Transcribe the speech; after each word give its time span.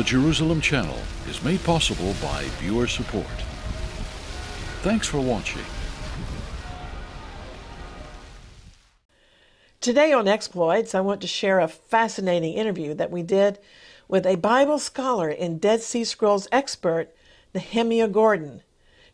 The 0.00 0.04
Jerusalem 0.04 0.62
Channel 0.62 0.96
is 1.28 1.44
made 1.44 1.62
possible 1.62 2.14
by 2.22 2.44
viewer 2.58 2.86
support. 2.86 3.26
Thanks 4.80 5.06
for 5.06 5.20
watching. 5.20 5.60
Today 9.82 10.10
on 10.14 10.26
Exploits, 10.26 10.94
I 10.94 11.02
want 11.02 11.20
to 11.20 11.26
share 11.26 11.60
a 11.60 11.68
fascinating 11.68 12.54
interview 12.54 12.94
that 12.94 13.10
we 13.10 13.22
did 13.22 13.58
with 14.08 14.24
a 14.24 14.36
Bible 14.36 14.78
scholar 14.78 15.28
and 15.28 15.60
Dead 15.60 15.82
Sea 15.82 16.04
Scrolls 16.04 16.48
expert, 16.50 17.14
Nehemiah 17.54 18.08
Gordon. 18.08 18.62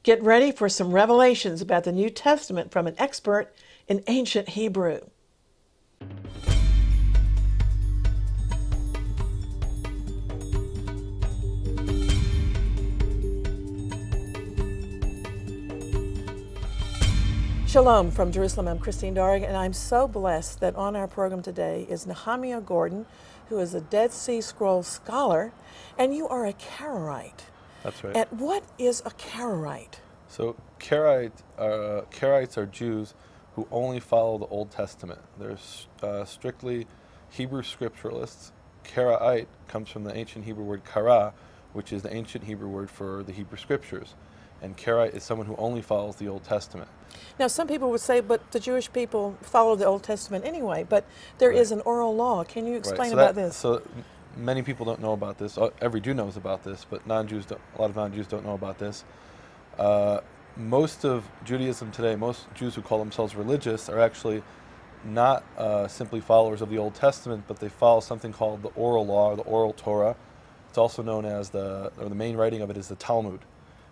Get 0.05 0.23
ready 0.23 0.53
for 0.53 0.69
some 0.69 0.93
revelations 0.93 1.61
about 1.61 1.83
the 1.83 1.91
New 1.91 2.11
Testament 2.11 2.71
from 2.71 2.87
an 2.87 2.95
expert 2.97 3.53
in 3.89 4.05
ancient 4.07 4.51
Hebrew. 4.51 5.01
Shalom 17.77 18.11
from 18.11 18.33
Jerusalem. 18.33 18.69
I'm 18.69 18.79
Christine 18.79 19.13
Darg, 19.13 19.43
and 19.43 19.55
I'm 19.55 19.75
so 19.75 20.09
blessed 20.09 20.61
that 20.61 20.75
on 20.77 20.97
our 20.97 21.07
program 21.07 21.43
today 21.43 21.87
is 21.91 22.07
Nehemiah 22.07 22.63
Gordon, 22.63 23.05
who 23.51 23.59
is 23.59 23.75
a 23.75 23.83
Dead 23.83 24.15
Sea 24.15 24.41
Scrolls 24.41 24.87
scholar, 24.87 25.53
and 25.99 26.15
you 26.15 26.27
are 26.27 26.47
a 26.47 26.55
Karaite. 26.55 27.45
That's 27.83 28.03
right. 28.03 28.17
And 28.17 28.41
what 28.41 28.65
is 28.79 29.03
a 29.05 29.11
Karaite? 29.11 29.99
So 30.27 30.57
Karaite, 30.81 31.43
uh, 31.59 32.01
Karaites 32.11 32.57
are 32.57 32.65
Jews 32.65 33.13
who 33.57 33.69
only 33.71 34.01
follow 34.01 34.39
the 34.39 34.47
Old 34.47 34.71
Testament. 34.71 35.21
They're 35.39 35.59
uh, 36.03 36.25
strictly 36.25 36.87
Hebrew 37.29 37.61
scripturalists. 37.61 38.53
Karaite 38.85 39.49
comes 39.69 39.91
from 39.91 40.05
the 40.05 40.17
ancient 40.17 40.47
Hebrew 40.47 40.65
word 40.65 40.87
kara, 40.87 41.35
which 41.75 41.93
is 41.93 42.01
the 42.01 42.15
ancient 42.15 42.45
Hebrew 42.45 42.69
word 42.69 42.89
for 42.89 43.23
the 43.23 43.33
Hebrew 43.33 43.59
scriptures. 43.59 44.15
And 44.63 44.77
Karaite 44.77 45.15
is 45.15 45.23
someone 45.23 45.47
who 45.47 45.57
only 45.57 45.83
follows 45.83 46.17
the 46.17 46.29
Old 46.29 46.45
Testament. 46.45 46.89
Now, 47.39 47.47
some 47.49 47.67
people 47.69 47.91
would 47.91 48.01
say, 48.01 48.21
but 48.21 48.51
the 48.53 48.61
Jewish 48.61 48.93
people 48.93 49.37
follow 49.43 49.77
the 49.77 49.85
Old 49.87 50.03
Testament 50.03 50.45
anyway, 50.45 50.85
but 50.89 51.05
there 51.39 51.51
Right. 51.51 51.59
is 51.59 51.73
an 51.73 51.83
oral 51.85 52.15
law. 52.15 52.45
Can 52.45 52.67
you 52.67 52.77
explain 52.77 52.99
Right, 52.99 53.09
so 53.11 53.15
about 53.15 53.35
that- 53.35 53.43
this? 53.49 53.57
So 53.57 53.83
many 54.37 54.63
people 54.63 54.85
don't 54.87 55.01
know 55.01 55.13
about 55.13 55.39
this. 55.39 55.57
Uh, 55.59 55.71
Every 55.81 56.01
Jew 56.01 56.15
knows 56.15 56.37
about 56.37 56.63
this, 56.63 56.87
but 56.89 57.07
non-Jews, 57.07 57.47
don't, 57.47 57.61
a 57.77 57.81
lot 57.81 57.91
of 57.91 57.97
non-Jews 57.97 58.27
don't 58.27 58.45
know 58.45 58.55
about 58.55 58.79
this. 58.79 59.05
Uh, 59.79 60.21
most 60.57 61.05
of 61.05 61.29
Judaism 61.45 61.91
today, 61.91 62.17
most 62.17 62.47
Jews 62.55 62.75
who 62.75 62.83
call 62.83 62.99
themselves 62.99 63.37
religious, 63.37 63.89
are 63.91 64.01
actually 64.01 64.43
not 65.05 65.45
uh, 65.59 65.87
simply 65.87 66.21
followers 66.21 66.63
of 66.63 66.71
the 66.71 66.79
Old 66.79 66.95
Testament, 66.95 67.45
but 67.47 67.61
they 67.61 67.69
follow 67.69 68.01
something 68.01 68.33
called 68.33 68.63
the 68.63 68.71
oral 68.71 69.07
law, 69.07 69.31
or 69.31 69.37
the 69.37 69.43
oral 69.43 69.73
Torah. 69.75 70.17
It's 70.71 70.79
also 70.79 71.03
known 71.03 71.25
as 71.27 71.51
the, 71.51 71.93
or 71.99 72.09
the 72.09 72.15
main 72.15 72.37
writing 72.37 72.63
of 72.63 72.71
it 72.71 72.77
is 72.77 72.89
the 72.89 72.97
Talmud. 72.97 73.41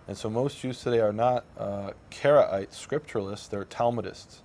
And 0.07 0.17
so 0.17 0.29
most 0.29 0.61
Jews 0.61 0.81
today 0.83 1.01
are 1.01 1.13
not 1.13 1.45
uh, 1.59 1.93
Karaite 2.11 2.71
scripturalists; 2.73 3.49
they're 3.49 3.65
Talmudists. 3.65 4.39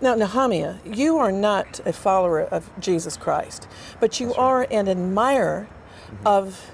Now, 0.00 0.14
Nehemiah, 0.14 0.76
you 0.84 1.18
are 1.18 1.32
not 1.32 1.80
a 1.84 1.92
follower 1.92 2.40
of 2.40 2.70
Jesus 2.80 3.16
Christ, 3.18 3.68
but 4.00 4.20
you 4.20 4.32
are 4.34 4.66
an 4.70 4.88
admirer 4.88 5.68
Mm-hmm. 6.10 6.26
of 6.26 6.70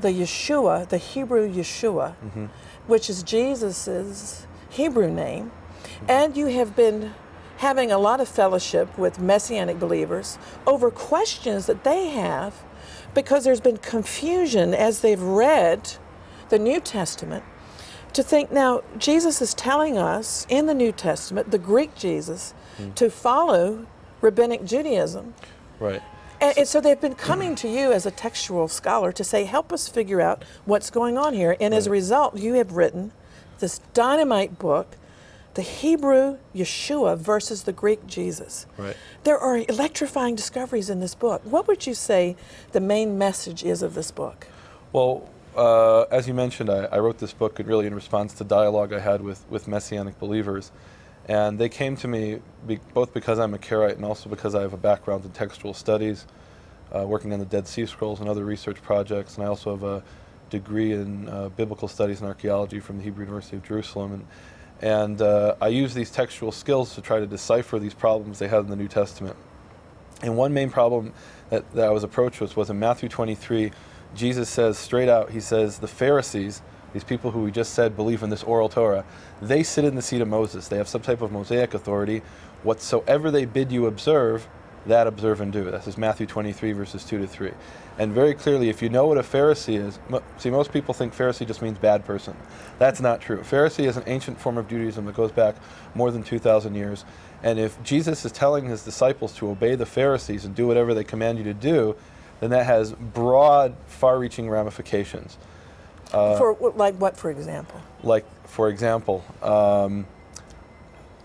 the 0.00 0.08
Yeshua, 0.08 0.88
the 0.88 0.98
Hebrew 0.98 1.48
Yeshua, 1.48 2.16
Mm-hmm. 2.24 2.46
which 2.88 3.08
is 3.08 3.22
Jesus' 3.22 4.46
Hebrew 4.70 5.08
name, 5.10 5.52
Mm-hmm. 5.84 6.06
and 6.10 6.36
you 6.36 6.46
have 6.46 6.74
been 6.74 7.14
having 7.58 7.92
a 7.92 7.98
lot 7.98 8.20
of 8.20 8.28
fellowship 8.28 8.98
with 8.98 9.20
Messianic 9.20 9.78
believers 9.78 10.38
over 10.66 10.90
questions 10.90 11.66
that 11.66 11.84
they 11.84 12.08
have 12.08 12.64
because 13.14 13.44
there's 13.44 13.60
been 13.60 13.76
confusion 13.76 14.74
as 14.74 15.00
they've 15.02 15.22
read 15.22 15.92
the 16.54 16.58
New 16.60 16.78
Testament 16.78 17.42
to 18.12 18.22
think 18.22 18.52
now 18.52 18.84
Jesus 18.96 19.42
is 19.42 19.54
telling 19.54 19.98
us 19.98 20.46
in 20.48 20.66
the 20.66 20.74
New 20.74 20.92
Testament, 20.92 21.50
the 21.50 21.58
Greek 21.58 21.96
Jesus, 21.96 22.54
hmm. 22.76 22.92
to 22.92 23.10
follow 23.10 23.88
rabbinic 24.20 24.64
Judaism. 24.64 25.34
Right. 25.80 26.00
And, 26.40 26.56
and 26.58 26.68
so 26.68 26.80
they've 26.80 27.00
been 27.00 27.16
coming 27.16 27.56
to 27.56 27.68
you 27.68 27.90
as 27.90 28.06
a 28.06 28.12
textual 28.12 28.68
scholar 28.68 29.10
to 29.10 29.24
say, 29.24 29.42
help 29.42 29.72
us 29.72 29.88
figure 29.88 30.20
out 30.20 30.44
what's 30.64 30.90
going 30.90 31.18
on 31.18 31.34
here. 31.34 31.56
And 31.60 31.74
as 31.74 31.88
a 31.88 31.90
result, 31.90 32.36
you 32.36 32.52
have 32.54 32.70
written 32.70 33.10
this 33.58 33.80
dynamite 33.92 34.56
book, 34.56 34.96
The 35.54 35.62
Hebrew 35.62 36.38
Yeshua 36.54 37.18
versus 37.18 37.64
the 37.64 37.72
Greek 37.72 38.06
Jesus. 38.06 38.66
Right. 38.78 38.96
There 39.24 39.38
are 39.38 39.56
electrifying 39.68 40.36
discoveries 40.36 40.88
in 40.88 41.00
this 41.00 41.16
book. 41.16 41.42
What 41.44 41.66
would 41.66 41.84
you 41.84 41.94
say 41.94 42.36
the 42.70 42.80
main 42.80 43.18
message 43.18 43.64
is 43.64 43.82
of 43.82 43.94
this 43.94 44.12
book? 44.12 44.46
Well, 44.92 45.28
uh, 45.56 46.02
as 46.10 46.26
you 46.28 46.34
mentioned, 46.34 46.70
I, 46.70 46.84
I 46.84 46.98
wrote 46.98 47.18
this 47.18 47.32
book 47.32 47.60
really 47.64 47.86
in 47.86 47.94
response 47.94 48.34
to 48.34 48.44
dialogue 48.44 48.92
I 48.92 49.00
had 49.00 49.22
with, 49.22 49.44
with 49.50 49.68
Messianic 49.68 50.18
believers. 50.18 50.72
And 51.26 51.58
they 51.58 51.68
came 51.68 51.96
to 51.96 52.08
me 52.08 52.40
be, 52.66 52.80
both 52.92 53.14
because 53.14 53.38
I'm 53.38 53.54
a 53.54 53.58
Karaite 53.58 53.96
and 53.96 54.04
also 54.04 54.28
because 54.28 54.54
I 54.54 54.60
have 54.60 54.72
a 54.72 54.78
background 54.78 55.24
in 55.24 55.30
textual 55.30 55.72
studies, 55.72 56.26
uh, 56.94 57.06
working 57.06 57.32
on 57.32 57.38
the 57.38 57.46
Dead 57.46 57.66
Sea 57.66 57.86
Scrolls 57.86 58.20
and 58.20 58.28
other 58.28 58.44
research 58.44 58.82
projects. 58.82 59.36
And 59.36 59.44
I 59.44 59.48
also 59.48 59.70
have 59.70 59.84
a 59.84 60.02
degree 60.50 60.92
in 60.92 61.28
uh, 61.28 61.48
biblical 61.50 61.88
studies 61.88 62.20
and 62.20 62.28
archaeology 62.28 62.80
from 62.80 62.98
the 62.98 63.04
Hebrew 63.04 63.24
University 63.24 63.56
of 63.56 63.62
Jerusalem. 63.62 64.12
And, 64.12 64.26
and 64.82 65.22
uh, 65.22 65.54
I 65.60 65.68
use 65.68 65.94
these 65.94 66.10
textual 66.10 66.52
skills 66.52 66.94
to 66.94 67.00
try 67.00 67.20
to 67.20 67.26
decipher 67.26 67.78
these 67.78 67.94
problems 67.94 68.38
they 68.38 68.48
had 68.48 68.60
in 68.60 68.68
the 68.68 68.76
New 68.76 68.88
Testament. 68.88 69.36
And 70.22 70.36
one 70.36 70.52
main 70.52 70.70
problem 70.70 71.12
that, 71.50 71.70
that 71.72 71.86
I 71.86 71.90
was 71.90 72.04
approached 72.04 72.40
with 72.40 72.56
was 72.56 72.70
in 72.70 72.78
Matthew 72.78 73.08
23, 73.08 73.72
Jesus 74.14 74.48
says 74.48 74.78
straight 74.78 75.08
out, 75.08 75.30
he 75.30 75.40
says, 75.40 75.78
the 75.78 75.88
Pharisees, 75.88 76.62
these 76.92 77.04
people 77.04 77.32
who 77.32 77.42
we 77.42 77.50
just 77.50 77.74
said 77.74 77.96
believe 77.96 78.22
in 78.22 78.30
this 78.30 78.42
oral 78.42 78.68
Torah, 78.68 79.04
they 79.42 79.62
sit 79.62 79.84
in 79.84 79.94
the 79.94 80.02
seat 80.02 80.20
of 80.20 80.28
Moses. 80.28 80.68
They 80.68 80.76
have 80.76 80.88
some 80.88 81.02
type 81.02 81.20
of 81.20 81.32
Mosaic 81.32 81.74
authority. 81.74 82.22
Whatsoever 82.62 83.30
they 83.30 83.44
bid 83.44 83.72
you 83.72 83.86
observe, 83.86 84.48
that 84.86 85.06
observe 85.06 85.40
and 85.40 85.52
do. 85.52 85.64
This 85.64 85.86
is 85.86 85.96
Matthew 85.96 86.26
23, 86.26 86.72
verses 86.72 87.04
2 87.04 87.18
to 87.18 87.26
3. 87.26 87.52
And 87.98 88.12
very 88.12 88.34
clearly, 88.34 88.68
if 88.68 88.82
you 88.82 88.88
know 88.88 89.06
what 89.06 89.18
a 89.18 89.22
Pharisee 89.22 89.78
is, 89.78 89.98
see, 90.36 90.50
most 90.50 90.72
people 90.72 90.92
think 90.92 91.14
Pharisee 91.14 91.46
just 91.46 91.62
means 91.62 91.78
bad 91.78 92.04
person. 92.04 92.36
That's 92.78 93.00
not 93.00 93.20
true. 93.20 93.38
Pharisee 93.38 93.86
is 93.86 93.96
an 93.96 94.04
ancient 94.06 94.38
form 94.38 94.58
of 94.58 94.68
Judaism 94.68 95.06
that 95.06 95.14
goes 95.14 95.32
back 95.32 95.56
more 95.94 96.10
than 96.10 96.22
2,000 96.22 96.74
years. 96.74 97.04
And 97.42 97.58
if 97.58 97.82
Jesus 97.82 98.24
is 98.24 98.32
telling 98.32 98.66
his 98.66 98.84
disciples 98.84 99.34
to 99.36 99.48
obey 99.48 99.74
the 99.74 99.86
Pharisees 99.86 100.44
and 100.44 100.54
do 100.54 100.66
whatever 100.66 100.92
they 100.92 101.04
command 101.04 101.38
you 101.38 101.44
to 101.44 101.54
do, 101.54 101.96
then 102.40 102.50
that 102.50 102.66
has 102.66 102.92
broad, 102.92 103.74
far 103.86 104.18
reaching 104.18 104.48
ramifications. 104.50 105.38
Uh, 106.12 106.36
for 106.36 106.72
like 106.76 106.94
what, 106.96 107.16
for 107.16 107.30
example? 107.30 107.80
like, 108.02 108.24
for 108.46 108.68
example, 108.68 109.24
um, 109.42 110.06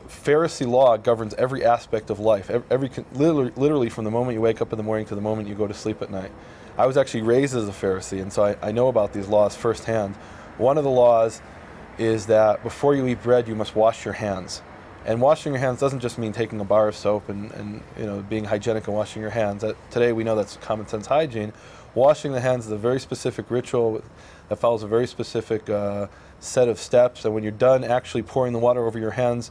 Pharisee 0.08 0.68
law 0.68 0.98
governs 0.98 1.34
every 1.36 1.64
aspect 1.64 2.10
of 2.10 2.20
life, 2.20 2.50
ev- 2.50 2.64
every, 2.72 2.90
literally, 3.14 3.52
literally 3.56 3.90
from 3.90 4.06
the 4.06 4.12
moment 4.12 4.36
you 4.36 4.42
wake 4.42 4.62
up 4.62 4.74
in 4.74 4.78
the 4.78 4.84
morning 4.84 5.06
to 5.08 5.16
the 5.16 5.22
moment 5.22 5.48
you 5.48 5.56
go 5.56 5.68
to 5.68 5.74
sleep 5.74 6.02
at 6.02 6.10
night. 6.10 6.32
I 6.78 6.88
was 6.88 6.98
actually 6.98 7.24
raised 7.24 7.56
as 7.56 7.68
a 7.68 7.72
Pharisee, 7.72 8.22
and 8.22 8.32
so 8.32 8.44
I, 8.44 8.56
I 8.62 8.72
know 8.72 8.88
about 8.88 9.14
these 9.14 9.28
laws 9.28 9.56
firsthand. 9.56 10.16
One 10.58 10.78
of 10.78 10.84
the 10.84 10.90
laws 10.90 11.42
is 11.98 12.26
that 12.28 12.64
before 12.64 12.96
you 12.96 13.06
eat 13.08 13.22
bread, 13.22 13.48
you 13.48 13.56
must 13.56 13.76
wash 13.76 14.06
your 14.06 14.14
hands. 14.14 14.62
And 15.10 15.20
washing 15.20 15.54
your 15.54 15.60
hands 15.60 15.80
doesn't 15.80 16.02
just 16.02 16.20
mean 16.20 16.34
taking 16.34 16.60
a 16.60 16.64
bar 16.64 16.88
of 16.88 16.96
soap 16.96 17.30
and, 17.30 17.52
and 17.54 17.82
you 17.98 18.06
know 18.06 18.22
being 18.22 18.44
hygienic 18.44 18.86
and 18.86 18.96
washing 18.96 19.24
your 19.24 19.32
hands. 19.32 19.64
That, 19.64 19.76
today 19.90 20.12
we 20.12 20.24
know 20.24 20.36
that's 20.36 20.58
common 20.58 20.88
sense 20.88 21.08
hygiene. 21.08 21.52
Washing 21.96 22.32
the 22.32 22.42
hands 22.42 22.68
is 22.68 22.72
a 22.72 22.78
very 22.78 23.00
specific 23.00 23.50
ritual 23.50 24.04
that 24.50 24.58
follows 24.58 24.84
a 24.84 24.88
very 24.88 25.08
specific 25.08 25.68
uh, 25.68 26.06
set 26.40 26.68
of 26.68 26.78
steps. 26.78 27.26
And 27.26 27.34
when 27.34 27.42
you're 27.42 27.52
done 27.52 27.84
actually 27.84 28.22
pouring 28.22 28.54
the 28.54 28.60
water 28.60 28.86
over 28.86 29.00
your 29.00 29.10
hands, 29.10 29.50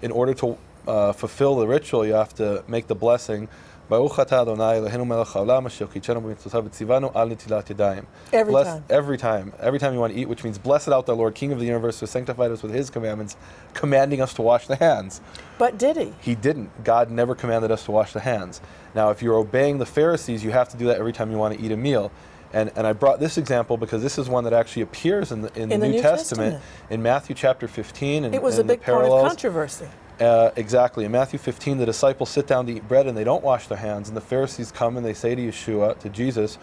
in 0.00 0.12
order 0.12 0.32
to 0.34 0.56
uh, 0.86 1.12
fulfill 1.12 1.56
the 1.56 1.66
ritual, 1.66 2.06
you 2.06 2.12
have 2.12 2.32
to 2.36 2.62
make 2.68 2.86
the 2.86 2.94
blessing. 2.94 3.48
Baruch 3.90 4.12
atah 4.12 4.42
Adonai 4.42 4.78
Eloheinu 4.78 5.04
melech 5.04 5.26
haolam 5.26 5.66
asher 5.66 5.88
kitshenu 5.88 6.22
b'mitzvotav 6.22 6.68
v'tzivanu 6.68 7.12
al 7.12 7.28
netilat 7.28 7.64
yadayim. 7.66 8.06
Every 8.32 8.52
Bless- 8.52 8.66
time. 8.68 8.84
Every 8.88 9.18
time. 9.18 9.52
Every 9.58 9.80
time 9.80 9.92
you 9.94 9.98
want 9.98 10.12
to 10.14 10.18
eat, 10.20 10.28
which 10.28 10.44
means 10.44 10.58
blessed 10.58 10.90
out 10.90 11.06
the 11.06 11.16
Lord, 11.16 11.34
King 11.34 11.50
of 11.50 11.58
the 11.58 11.66
universe, 11.66 11.98
who 11.98 12.06
sanctified 12.06 12.52
us 12.52 12.62
with 12.62 12.72
his 12.72 12.88
commandments, 12.88 13.36
commanding 13.74 14.20
us 14.20 14.32
to 14.34 14.42
wash 14.42 14.68
the 14.68 14.76
hands. 14.76 15.20
But 15.58 15.76
did 15.76 15.96
he? 15.96 16.14
He 16.20 16.36
didn't. 16.36 16.84
God 16.84 17.10
never 17.10 17.34
commanded 17.34 17.72
us 17.72 17.84
to 17.86 17.90
wash 17.90 18.12
the 18.12 18.20
hands. 18.20 18.60
Now, 18.94 19.10
if 19.10 19.22
you're 19.22 19.34
obeying 19.36 19.78
the 19.78 19.86
Pharisees, 19.86 20.44
you 20.44 20.52
have 20.52 20.68
to 20.68 20.76
do 20.76 20.86
that 20.86 20.98
every 20.98 21.12
time 21.12 21.32
you 21.32 21.36
want 21.36 21.58
to 21.58 21.60
eat 21.60 21.72
a 21.72 21.76
meal. 21.76 22.12
And, 22.52 22.70
and 22.76 22.86
I 22.86 22.92
brought 22.92 23.18
this 23.18 23.38
example 23.38 23.76
because 23.76 24.02
this 24.02 24.18
is 24.18 24.28
one 24.28 24.44
that 24.44 24.52
actually 24.52 24.82
appears 24.82 25.32
in 25.32 25.42
the, 25.42 25.48
in 25.60 25.68
the, 25.68 25.74
In 25.74 25.80
the 25.80 25.88
New, 25.88 25.94
New 25.96 26.02
Testament, 26.02 26.54
Testament. 26.54 26.90
in 26.92 27.02
Matthew 27.02 27.34
chapter 27.34 27.66
15. 27.66 28.24
And, 28.24 28.34
It 28.34 28.42
was 28.42 28.58
a 28.58 28.60
and 28.60 28.70
the 28.70 28.74
big 28.74 28.82
point 28.82 29.04
of 29.04 29.26
controversy. 29.28 29.88
Uh, 30.20 30.50
exactly. 30.56 31.06
In 31.06 31.12
Matthew 31.12 31.38
15, 31.38 31.78
the 31.78 31.86
disciples 31.86 32.30
sit 32.30 32.46
down 32.46 32.66
to 32.66 32.74
eat 32.74 32.86
bread 32.86 33.06
and 33.06 33.16
they 33.16 33.24
don't 33.24 33.42
wash 33.42 33.68
their 33.68 33.78
hands. 33.78 34.08
And 34.08 34.16
the 34.16 34.22
Pharisees 34.22 34.70
come 34.72 34.98
and 34.98 35.06
they 35.06 35.14
say 35.14 35.34
to 35.34 35.42
Yeshua, 35.42 35.98
to 36.00 36.10
Jesus, 36.10 36.56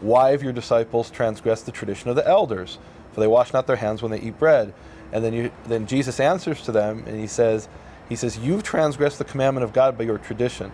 Why 0.00 0.30
have 0.30 0.42
your 0.42 0.52
disciples 0.52 1.10
transgressed 1.10 1.66
the 1.66 1.72
tradition 1.72 2.10
of 2.10 2.16
the 2.16 2.26
elders? 2.26 2.78
For 3.12 3.20
they 3.20 3.26
wash 3.26 3.52
not 3.52 3.66
their 3.66 3.76
hands 3.76 4.02
when 4.02 4.10
they 4.10 4.20
eat 4.20 4.38
bread. 4.38 4.74
And 5.12 5.22
then, 5.24 5.34
you, 5.34 5.52
then 5.66 5.86
Jesus 5.86 6.20
answers 6.20 6.62
to 6.62 6.72
them 6.72 7.04
and 7.06 7.20
he 7.20 7.26
says, 7.26 7.68
he 8.08 8.16
says, 8.16 8.38
You've 8.38 8.62
transgressed 8.62 9.18
the 9.18 9.24
commandment 9.24 9.64
of 9.64 9.72
God 9.74 9.98
by 9.98 10.04
your 10.04 10.18
tradition. 10.18 10.72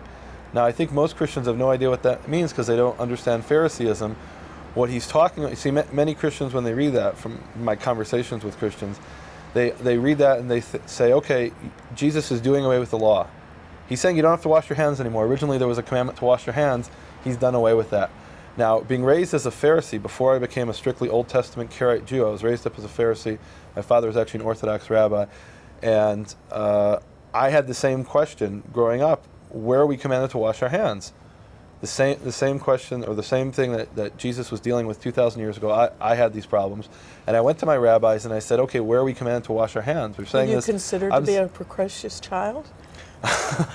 Now, 0.53 0.65
I 0.65 0.71
think 0.71 0.91
most 0.91 1.17
Christians 1.17 1.47
have 1.47 1.57
no 1.57 1.71
idea 1.71 1.89
what 1.89 2.03
that 2.03 2.27
means 2.27 2.51
because 2.51 2.67
they 2.67 2.77
don't 2.77 2.99
understand 2.99 3.45
Phariseeism. 3.45 4.15
what 4.75 4.89
he's 4.89 5.07
talking. 5.07 5.43
You 5.43 5.55
see, 5.55 5.71
ma- 5.71 5.83
many 5.91 6.15
Christians 6.15 6.53
when 6.53 6.63
they 6.63 6.73
read 6.73 6.93
that 6.93 7.17
from 7.17 7.43
my 7.57 7.75
conversations 7.75 8.43
with 8.43 8.57
Christians, 8.57 8.99
they 9.53 9.71
they 9.71 9.97
read 9.97 10.19
that 10.19 10.39
and 10.39 10.49
they 10.49 10.61
th- 10.61 10.83
say, 10.87 11.13
okay, 11.13 11.51
Jesus 11.95 12.31
is 12.31 12.41
doing 12.41 12.65
away 12.65 12.79
with 12.79 12.91
the 12.91 12.97
law. 12.97 13.27
He's 13.87 13.99
saying 13.99 14.15
you 14.15 14.21
don't 14.21 14.31
have 14.31 14.43
to 14.43 14.49
wash 14.49 14.69
your 14.69 14.75
hands 14.75 14.99
anymore. 14.99 15.25
Originally, 15.25 15.57
there 15.57 15.67
was 15.67 15.79
a 15.79 15.83
commandment 15.83 16.19
to 16.19 16.25
wash 16.25 16.45
your 16.45 16.53
hands. 16.53 16.91
He's 17.23 17.37
done 17.37 17.55
away 17.55 17.73
with 17.73 17.89
that. 17.89 18.11
Now, 18.55 18.81
being 18.81 19.03
raised 19.03 19.33
as 19.33 19.45
a 19.45 19.51
Pharisee 19.51 20.01
before 20.01 20.35
I 20.35 20.39
became 20.39 20.69
a 20.69 20.73
strictly 20.73 21.09
Old 21.09 21.27
Testament 21.27 21.71
Karaite 21.71 22.05
Jew, 22.05 22.27
I 22.27 22.29
was 22.29 22.43
raised 22.43 22.67
up 22.67 22.77
as 22.77 22.85
a 22.85 22.87
Pharisee. 22.89 23.39
My 23.75 23.81
father 23.81 24.07
was 24.07 24.17
actually 24.17 24.41
an 24.41 24.45
Orthodox 24.45 24.89
rabbi, 24.89 25.25
and 25.81 26.33
uh, 26.51 26.99
I 27.33 27.49
had 27.49 27.67
the 27.67 27.73
same 27.73 28.03
question 28.03 28.63
growing 28.71 29.01
up: 29.01 29.25
Where 29.49 29.79
are 29.79 29.87
we 29.87 29.97
commanded 29.97 30.31
to 30.31 30.37
wash 30.37 30.61
our 30.61 30.69
hands? 30.69 31.13
The 31.81 31.87
same, 31.87 32.19
the 32.23 32.31
same 32.33 32.59
question, 32.59 33.05
or 33.05 33.15
the 33.15 33.23
same 33.23 33.53
thing 33.53 33.71
that, 33.71 33.95
that 33.95 34.17
Jesus 34.17 34.51
was 34.51 34.59
dealing 34.59 34.85
with 34.85 35.01
2,000 35.01 35.39
years 35.39 35.55
ago. 35.55 35.71
I, 35.71 35.89
I 36.01 36.15
had 36.15 36.33
these 36.33 36.45
problems, 36.45 36.89
and 37.25 37.37
I 37.37 37.41
went 37.41 37.57
to 37.59 37.65
my 37.65 37.77
rabbis 37.77 38.25
and 38.25 38.33
I 38.33 38.39
said, 38.39 38.59
"Okay, 38.59 38.81
where 38.81 38.99
are 38.99 39.05
we 39.05 39.13
commanded 39.13 39.45
to 39.45 39.53
wash 39.53 39.77
our 39.77 39.81
hands?" 39.81 40.17
We're 40.17 40.25
Were 40.33 40.45
you 40.45 40.55
this. 40.57 40.65
considered 40.65 41.13
I'm 41.13 41.23
to 41.23 41.31
be 41.31 41.37
a 41.37 41.47
precocious 41.47 42.19
child? 42.19 42.67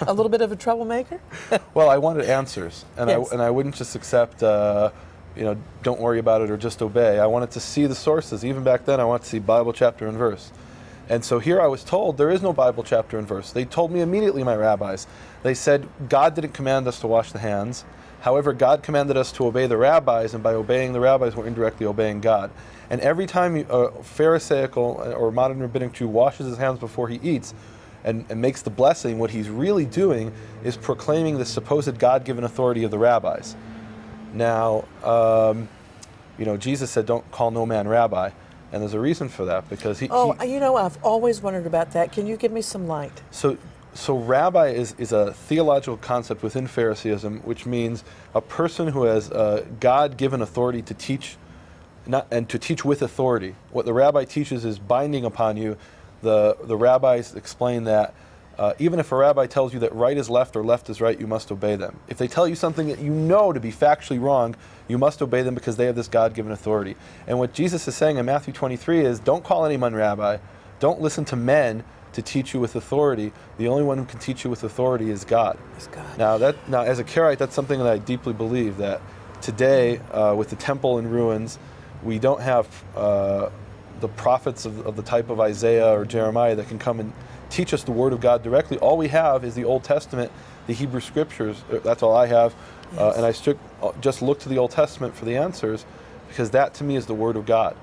a 0.07 0.13
little 0.13 0.29
bit 0.29 0.43
of 0.43 0.53
a 0.53 0.57
troublemaker? 0.57 1.21
Well, 1.75 1.89
I 1.89 1.97
wanted 1.99 2.27
answers, 2.27 2.85
and 2.99 3.09
Yes. 3.09 3.31
I 3.31 3.35
and 3.35 3.43
I 3.43 3.51
wouldn't 3.51 3.75
just 3.75 3.97
accept, 3.97 4.43
uh, 4.43 4.91
you 5.35 5.45
know, 5.45 5.57
don't 5.83 6.01
worry 6.01 6.19
about 6.19 6.43
it 6.43 6.51
or 6.51 6.57
just 6.59 6.83
obey. 6.83 7.19
I 7.19 7.27
wanted 7.27 7.51
to 7.53 7.61
see 7.61 7.87
the 7.87 7.95
sources. 7.95 8.45
Even 8.45 8.63
back 8.65 8.85
then, 8.85 9.01
I 9.01 9.05
wanted 9.05 9.25
to 9.25 9.29
see 9.31 9.39
Bible 9.39 9.73
chapter 9.73 10.07
and 10.07 10.17
verse. 10.19 10.51
And 11.09 11.25
so 11.25 11.39
here 11.39 11.61
I 11.61 11.67
was 11.67 11.85
told 11.85 12.17
there 12.17 12.31
is 12.31 12.43
no 12.43 12.53
Bible 12.53 12.83
chapter 12.83 13.19
and 13.19 13.29
verse. 13.29 13.53
They 13.53 13.65
told 13.65 13.91
me 13.91 14.01
immediately, 14.01 14.43
my 14.43 14.57
rabbis. 14.57 15.07
They 15.43 15.55
said 15.55 15.89
God 16.09 16.35
didn't 16.35 16.53
command 16.53 16.89
us 16.89 17.01
to 17.01 17.07
wash 17.07 17.33
the 17.33 17.39
hands. 17.41 17.85
However, 18.21 18.55
God 18.55 18.83
commanded 18.83 19.19
us 19.19 19.31
to 19.33 19.47
obey 19.47 19.67
the 19.67 19.77
rabbis, 19.77 20.33
and 20.33 20.43
by 20.43 20.55
obeying 20.55 20.95
the 20.95 21.01
rabbis, 21.01 21.37
we're 21.37 21.47
indirectly 21.47 21.85
obeying 21.85 22.23
God. 22.23 22.51
And 22.89 23.03
every 23.03 23.27
time 23.27 23.67
a 23.69 23.91
Pharisaical 24.03 25.15
or 25.15 25.31
modern 25.31 25.61
rabbinic 25.61 25.93
Jew 25.93 26.09
washes 26.09 26.47
his 26.47 26.57
hands 26.57 26.79
before 26.79 27.09
he 27.09 27.17
eats, 27.23 27.53
and, 28.03 28.25
and 28.29 28.41
makes 28.41 28.63
the 28.63 28.71
blessing, 28.71 29.19
what 29.19 29.31
he's 29.31 29.49
really 29.49 29.85
doing 29.85 30.33
is 30.63 30.77
proclaiming 30.77 31.39
the 31.39 31.45
supposed 31.45 31.99
God 31.99 32.25
given 32.25 32.45
authority 32.45 32.85
of 32.85 32.91
the 32.91 32.99
rabbis. 32.99 33.57
Now, 34.33 34.85
um, 35.03 35.69
you 36.39 36.45
know, 36.45 36.57
Jesus 36.57 36.91
said, 36.91 37.07
Don't 37.07 37.29
call 37.31 37.51
no 37.51 37.65
man 37.65 37.89
rabbi. 37.89 38.31
And 38.75 38.83
there's 38.83 38.95
a 38.95 38.99
reason 39.01 39.29
for 39.29 39.45
that 39.45 39.69
because 39.71 40.01
he. 40.01 40.09
Oh, 40.11 40.33
he 40.33 40.55
you 40.55 40.59
know, 40.59 40.75
I've 40.75 41.03
always 41.05 41.41
wondered 41.41 41.65
about 41.65 41.93
that. 41.93 42.11
Can 42.11 42.27
you 42.27 42.37
give 42.37 42.51
me 42.51 42.61
some 42.61 42.89
light? 42.89 43.23
so, 43.31 43.57
so 43.95 44.19
rabbi 44.19 44.71
is, 44.71 44.97
is 44.99 45.13
a 45.13 45.33
theological 45.33 45.97
concept 45.97 46.43
within 46.43 46.67
Phariseeism, 46.67 47.45
which 47.45 47.67
means 47.67 48.03
a 48.35 48.41
person 48.41 48.89
who 48.89 49.05
has 49.05 49.31
uh, 49.31 49.65
God 49.79 50.17
given 50.17 50.43
authority 50.43 50.83
to 50.83 50.93
teach 50.93 51.37
not, 52.05 52.27
and 52.33 52.49
to 52.49 52.59
teach 52.59 52.85
with 52.85 53.01
authority. 53.01 53.55
What 53.71 53.87
the 53.87 53.93
rabbi 53.93 54.25
teaches 54.25 54.65
is 54.65 54.81
binding 54.81 55.25
upon 55.25 55.57
you. 55.57 55.77
The, 56.23 56.57
the 56.65 56.77
rabbis 56.77 57.37
explain 57.37 57.85
that 57.85 58.13
uh, 58.59 58.75
even 58.79 58.99
if 58.99 59.11
a 59.13 59.17
rabbi 59.17 59.47
tells 59.47 59.75
you 59.75 59.81
that 59.81 59.93
right 59.95 60.17
is 60.17 60.31
left 60.31 60.57
or 60.57 60.65
left 60.65 60.89
is 60.89 61.01
right, 61.01 61.19
you 61.19 61.27
must 61.27 61.51
obey 61.51 61.77
them. 61.77 61.99
If 62.09 62.19
they 62.19 62.29
tell 62.29 62.47
you 62.47 62.55
something 62.55 62.89
that 62.89 63.01
you 63.01 63.11
know 63.11 63.53
to 63.53 63.61
be 63.61 63.73
factually 63.73 64.21
wrong, 64.21 64.55
you 64.87 64.99
must 64.99 65.21
obey 65.23 65.43
them 65.43 65.55
because 65.55 65.77
they 65.77 65.87
have 65.87 65.97
this 65.97 66.09
God 66.09 66.35
given 66.35 66.53
authority. 66.53 66.97
And 67.27 67.39
what 67.39 67.53
Jesus 67.53 67.89
is 67.89 67.95
saying 67.95 68.17
in 68.17 68.27
Matthew 68.27 68.53
23 68.53 69.05
is 69.05 69.19
don't 69.19 69.45
call 69.45 69.65
anyone 69.65 69.95
rabbi, 69.95 70.39
don't 70.79 71.01
listen 71.01 71.25
to 71.27 71.37
men 71.37 71.85
to 72.13 72.23
teach 72.23 72.55
you 72.55 72.61
with 72.61 72.77
authority. 72.77 73.33
The 73.59 73.69
only 73.69 73.83
one 73.83 73.99
who 73.99 74.05
can 74.05 74.21
teach 74.21 74.45
you 74.45 74.51
with 74.51 74.63
authority 74.63 75.11
is 75.11 75.25
God. 75.25 75.59
Is 75.77 75.89
God. 75.89 76.19
Now, 76.19 76.39
that, 76.39 76.69
now 76.69 76.83
as 76.83 76.99
a 76.99 77.05
Karaite, 77.05 77.39
that's 77.39 77.55
something 77.55 77.79
that 77.79 77.89
I 77.89 77.99
deeply 77.99 78.33
believe 78.33 78.77
that 78.77 79.01
today, 79.41 79.99
uh, 80.13 80.35
with 80.37 80.51
the 80.51 80.57
temple 80.57 80.99
in 80.99 81.11
ruins, 81.11 81.59
we 82.05 82.19
don't 82.19 82.41
have 82.41 82.69
uh, 82.95 83.51
the 84.01 84.09
prophets 84.09 84.65
of, 84.65 84.87
of 84.87 84.97
the 84.97 85.03
type 85.03 85.29
of 85.31 85.41
Isaiah 85.41 85.93
or 85.93 86.05
Jeremiah 86.05 86.55
that 86.55 86.69
can 86.69 86.79
come 86.79 87.01
and 87.01 87.13
teach 87.55 87.73
us 87.73 87.85
the 87.85 87.93
Word 87.93 88.13
of 88.13 88.21
God 88.21 88.43
directly. 88.43 88.79
All 88.79 88.97
we 88.97 89.09
have 89.09 89.45
is 89.45 89.55
the 89.55 89.65
Old 89.65 89.85
Testament, 89.85 90.33
the 90.67 90.73
Hebrew 90.73 91.01
Scriptures. 91.01 91.63
Uh, 91.73 91.79
That's 91.79 92.03
all 92.03 92.17
I 92.17 92.27
have. 92.27 92.55
Uh, 92.99 93.13
and 93.17 93.25
I 93.25 93.33
strict, 93.33 93.61
uh, 93.83 93.93
just 94.01 94.23
look 94.23 94.41
to 94.41 94.49
the 94.49 94.59
Old 94.59 94.71
Testament 94.71 95.15
for 95.17 95.25
the 95.25 95.37
answers 95.37 95.87
because 96.29 96.51
that 96.51 96.75
to 96.75 96.85
me 96.85 96.97
is 96.97 97.07
the 97.07 97.15
Word 97.15 97.37
of 97.37 97.47
God. 97.47 97.77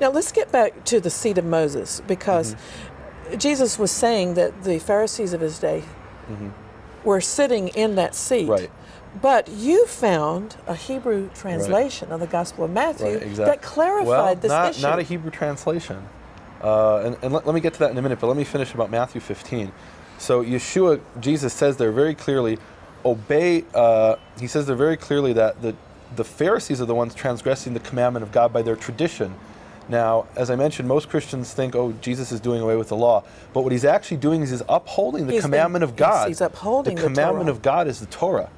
Now 0.00 0.10
let's 0.10 0.32
get 0.32 0.50
back 0.50 0.84
to 0.86 1.00
the 1.00 1.10
seat 1.10 1.38
of 1.38 1.44
Moses 1.44 2.02
because 2.06 2.56
Jesus 3.38 3.78
was 3.78 3.90
saying 3.90 4.34
that 4.34 4.64
the 4.64 4.78
Pharisees 4.78 5.32
of 5.32 5.40
his 5.40 5.58
day 5.58 5.84
were 7.04 7.20
sitting 7.20 7.68
in 7.68 7.94
that 7.96 8.14
seat. 8.14 8.48
Right. 8.48 8.70
But 9.20 9.48
you 9.48 9.86
found 9.86 10.56
a 10.66 10.74
Hebrew 10.74 11.28
translation 11.34 12.10
of 12.10 12.20
the 12.20 12.26
Gospel 12.26 12.64
of 12.64 12.70
Matthew 12.70 13.06
Right, 13.06 13.22
exactly. 13.22 13.44
that 13.44 13.62
clarified 13.62 14.06
well, 14.06 14.34
this 14.36 14.48
not, 14.48 14.70
issue. 14.70 14.82
not 14.82 14.98
a 14.98 15.02
Hebrew 15.02 15.30
translation. 15.30 16.02
Uh, 16.62 16.98
and 16.98 17.16
and 17.22 17.32
let, 17.32 17.46
let 17.46 17.54
me 17.54 17.60
get 17.60 17.72
to 17.74 17.78
that 17.80 17.90
in 17.90 17.98
a 17.98 18.02
minute, 18.02 18.20
but 18.20 18.28
let 18.28 18.36
me 18.36 18.44
finish 18.44 18.74
about 18.74 18.90
Matthew 18.90 19.20
15. 19.20 19.72
So 20.18 20.42
Yeshua, 20.44 21.00
Jesus 21.20 21.52
says 21.52 21.76
there 21.76 21.92
very 21.92 22.14
clearly, 22.14 22.58
obey. 23.04 23.64
Uh, 23.74 24.16
he 24.38 24.46
says 24.46 24.66
there 24.66 24.76
very 24.76 24.96
clearly 24.96 25.32
that 25.34 25.60
the 25.62 25.74
the 26.14 26.24
Pharisees 26.24 26.80
are 26.80 26.84
the 26.86 26.94
ones 26.94 27.14
transgressing 27.14 27.74
the 27.74 27.80
commandment 27.80 28.22
of 28.22 28.32
God 28.32 28.52
by 28.52 28.62
their 28.62 28.76
tradition. 28.76 29.34
Now, 29.88 30.26
as 30.36 30.50
I 30.50 30.56
mentioned, 30.56 30.86
most 30.86 31.08
Christians 31.08 31.52
think, 31.52 31.74
oh, 31.74 31.92
Jesus 32.00 32.30
is 32.30 32.38
doing 32.40 32.60
away 32.62 32.76
with 32.76 32.88
the 32.88 32.96
law. 32.96 33.24
But 33.52 33.62
what 33.62 33.72
he's 33.72 33.84
actually 33.84 34.18
doing 34.18 34.42
is 34.42 34.50
he's 34.50 34.62
upholding 34.68 35.26
the 35.26 35.32
He's 35.32 35.42
commandment 35.42 35.82
of 35.82 35.90
yes, 35.90 35.98
God. 35.98 36.28
he's 36.28 36.40
upholding 36.40 36.94
the 36.94 37.02
the 37.02 37.08
commandment 37.08 37.46
Torah. 37.46 37.56
of 37.56 37.62
God 37.62 37.88
is 37.88 37.98
the 37.98 38.06
Torah. 38.06 38.50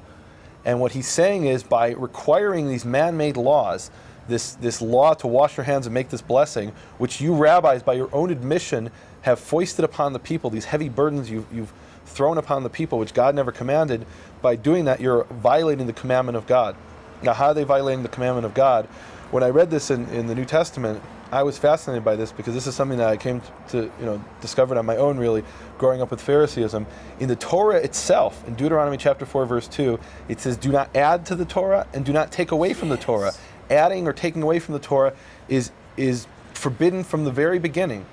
And 0.63 0.79
what 0.79 0.91
he's 0.91 1.07
saying 1.07 1.45
is 1.45 1.63
by 1.63 1.91
requiring 1.91 2.67
these 2.67 2.85
man 2.85 3.17
made 3.17 3.37
laws, 3.37 3.89
this, 4.27 4.53
this 4.53 4.81
law 4.81 5.13
to 5.15 5.27
wash 5.27 5.57
your 5.57 5.63
hands 5.63 5.85
and 5.87 5.93
make 5.93 6.09
this 6.09 6.21
blessing, 6.21 6.71
which 6.97 7.21
you 7.21 7.35
rabbis, 7.35 7.83
by 7.83 7.93
your 7.93 8.09
own 8.13 8.31
admission, 8.31 8.91
have 9.21 9.39
foisted 9.39 9.85
upon 9.85 10.13
the 10.13 10.19
people, 10.19 10.49
these 10.49 10.65
heavy 10.65 10.89
burdens 10.89 11.29
you've, 11.29 11.45
you've 11.53 11.73
thrown 12.05 12.37
upon 12.37 12.63
the 12.63 12.69
people, 12.69 12.99
which 12.99 13.13
God 13.13 13.35
never 13.35 13.51
commanded, 13.51 14.05
by 14.41 14.55
doing 14.55 14.85
that, 14.85 14.99
you're 14.99 15.23
violating 15.25 15.87
the 15.87 15.93
commandment 15.93 16.37
of 16.37 16.47
God. 16.47 16.75
Now, 17.23 17.33
how 17.33 17.47
are 17.47 17.53
they 17.53 17.63
violating 17.63 18.03
the 18.03 18.09
commandment 18.09 18.45
of 18.45 18.53
God? 18.53 18.85
When 19.31 19.43
I 19.43 19.49
read 19.49 19.71
this 19.71 19.89
in, 19.89 20.07
in 20.09 20.27
the 20.27 20.35
New 20.35 20.45
Testament, 20.45 21.01
I 21.31 21.43
was 21.43 21.57
fascinated 21.57 22.05
by 22.05 22.15
this 22.15 22.31
because 22.31 22.53
this 22.53 22.67
is 22.67 22.75
something 22.75 22.99
that 22.99 23.09
I 23.09 23.17
came 23.17 23.41
to, 23.69 23.91
you 23.99 24.05
know, 24.05 24.23
discovered 24.41 24.77
on 24.77 24.85
my 24.85 24.95
own 24.97 25.17
really, 25.17 25.43
growing 25.77 26.01
up 26.01 26.11
with 26.11 26.21
Phariseeism. 26.21 26.85
In 27.19 27.27
the 27.27 27.35
Torah 27.35 27.77
itself, 27.77 28.47
in 28.47 28.53
Deuteronomy 28.55 28.97
chapter 28.97 29.25
4, 29.25 29.45
verse 29.45 29.67
2, 29.67 29.99
it 30.29 30.39
says, 30.39 30.55
Do 30.55 30.71
not 30.71 30.95
add 30.95 31.25
to 31.25 31.35
the 31.35 31.45
Torah 31.45 31.87
and 31.93 32.05
do 32.05 32.13
not 32.13 32.31
take 32.31 32.51
away 32.51 32.73
from 32.73 32.89
the 32.89 32.97
Torah. 32.97 33.33
Adding 33.69 34.07
or 34.07 34.13
taking 34.13 34.41
away 34.41 34.59
from 34.59 34.73
the 34.73 34.79
Torah 34.79 35.13
is, 35.47 35.71
is 35.97 36.27
forbidden 36.53 37.03
from 37.03 37.23
the 37.23 37.31
very 37.31 37.59
beginning. 37.59 38.05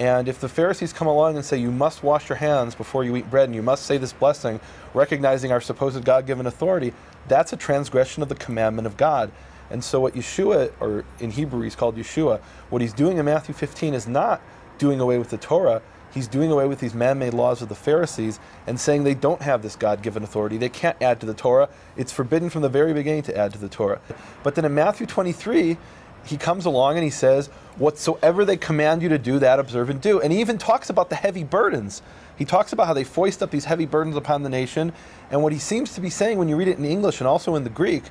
And 0.00 0.28
if 0.28 0.40
the 0.40 0.48
Pharisees 0.48 0.94
come 0.94 1.06
along 1.06 1.36
and 1.36 1.44
say, 1.44 1.58
You 1.58 1.70
must 1.70 2.02
wash 2.02 2.30
your 2.30 2.36
hands 2.36 2.74
before 2.74 3.04
you 3.04 3.16
eat 3.16 3.30
bread 3.30 3.44
and 3.44 3.54
you 3.54 3.62
must 3.62 3.84
say 3.84 3.98
this 3.98 4.14
blessing, 4.14 4.58
recognizing 4.94 5.52
our 5.52 5.60
supposed 5.60 6.02
God 6.04 6.26
given 6.26 6.46
authority, 6.46 6.94
that's 7.28 7.52
a 7.52 7.56
transgression 7.56 8.22
of 8.22 8.30
the 8.30 8.34
commandment 8.34 8.86
of 8.86 8.96
God. 8.96 9.30
And 9.70 9.84
so, 9.84 10.00
what 10.00 10.14
Yeshua, 10.14 10.72
or 10.80 11.04
in 11.20 11.30
Hebrew 11.32 11.60
he's 11.60 11.76
called 11.76 11.96
Yeshua, 11.96 12.40
what 12.70 12.80
he's 12.80 12.94
doing 12.94 13.18
in 13.18 13.26
Matthew 13.26 13.54
15 13.54 13.92
is 13.92 14.08
not 14.08 14.40
doing 14.78 15.00
away 15.00 15.18
with 15.18 15.28
the 15.28 15.36
Torah. 15.36 15.82
He's 16.12 16.26
doing 16.26 16.50
away 16.50 16.66
with 16.66 16.80
these 16.80 16.94
man 16.94 17.18
made 17.18 17.34
laws 17.34 17.62
of 17.62 17.68
the 17.68 17.74
Pharisees 17.74 18.40
and 18.66 18.80
saying 18.80 19.04
they 19.04 19.14
don't 19.14 19.42
have 19.42 19.62
this 19.62 19.76
God 19.76 20.02
given 20.02 20.22
authority. 20.22 20.56
They 20.56 20.68
can't 20.68 21.00
add 21.00 21.20
to 21.20 21.26
the 21.26 21.34
Torah. 21.34 21.68
It's 21.96 22.12
forbidden 22.12 22.50
from 22.50 22.62
the 22.62 22.68
very 22.68 22.92
beginning 22.92 23.22
to 23.22 23.36
add 23.36 23.52
to 23.52 23.58
the 23.58 23.68
Torah. 23.68 24.00
But 24.42 24.54
then 24.54 24.64
in 24.64 24.74
Matthew 24.74 25.06
23, 25.06 25.76
he 26.24 26.36
comes 26.36 26.66
along 26.66 26.96
and 26.96 27.04
he 27.04 27.10
says, 27.10 27.46
Whatsoever 27.76 28.44
they 28.44 28.56
command 28.56 29.02
you 29.02 29.08
to 29.08 29.18
do, 29.18 29.38
that 29.38 29.58
observe 29.58 29.88
and 29.88 30.00
do. 30.00 30.20
And 30.20 30.32
he 30.32 30.40
even 30.40 30.58
talks 30.58 30.90
about 30.90 31.08
the 31.08 31.16
heavy 31.16 31.44
burdens. 31.44 32.02
He 32.36 32.44
talks 32.44 32.72
about 32.72 32.86
how 32.86 32.94
they 32.94 33.04
foist 33.04 33.42
up 33.42 33.50
these 33.50 33.64
heavy 33.64 33.86
burdens 33.86 34.16
upon 34.16 34.42
the 34.42 34.48
nation. 34.48 34.92
And 35.30 35.42
what 35.42 35.52
he 35.52 35.58
seems 35.58 35.94
to 35.94 36.00
be 36.00 36.10
saying 36.10 36.38
when 36.38 36.48
you 36.48 36.56
read 36.56 36.68
it 36.68 36.78
in 36.78 36.84
English 36.84 37.20
and 37.20 37.28
also 37.28 37.54
in 37.54 37.64
the 37.64 37.70
Greek 37.70 38.04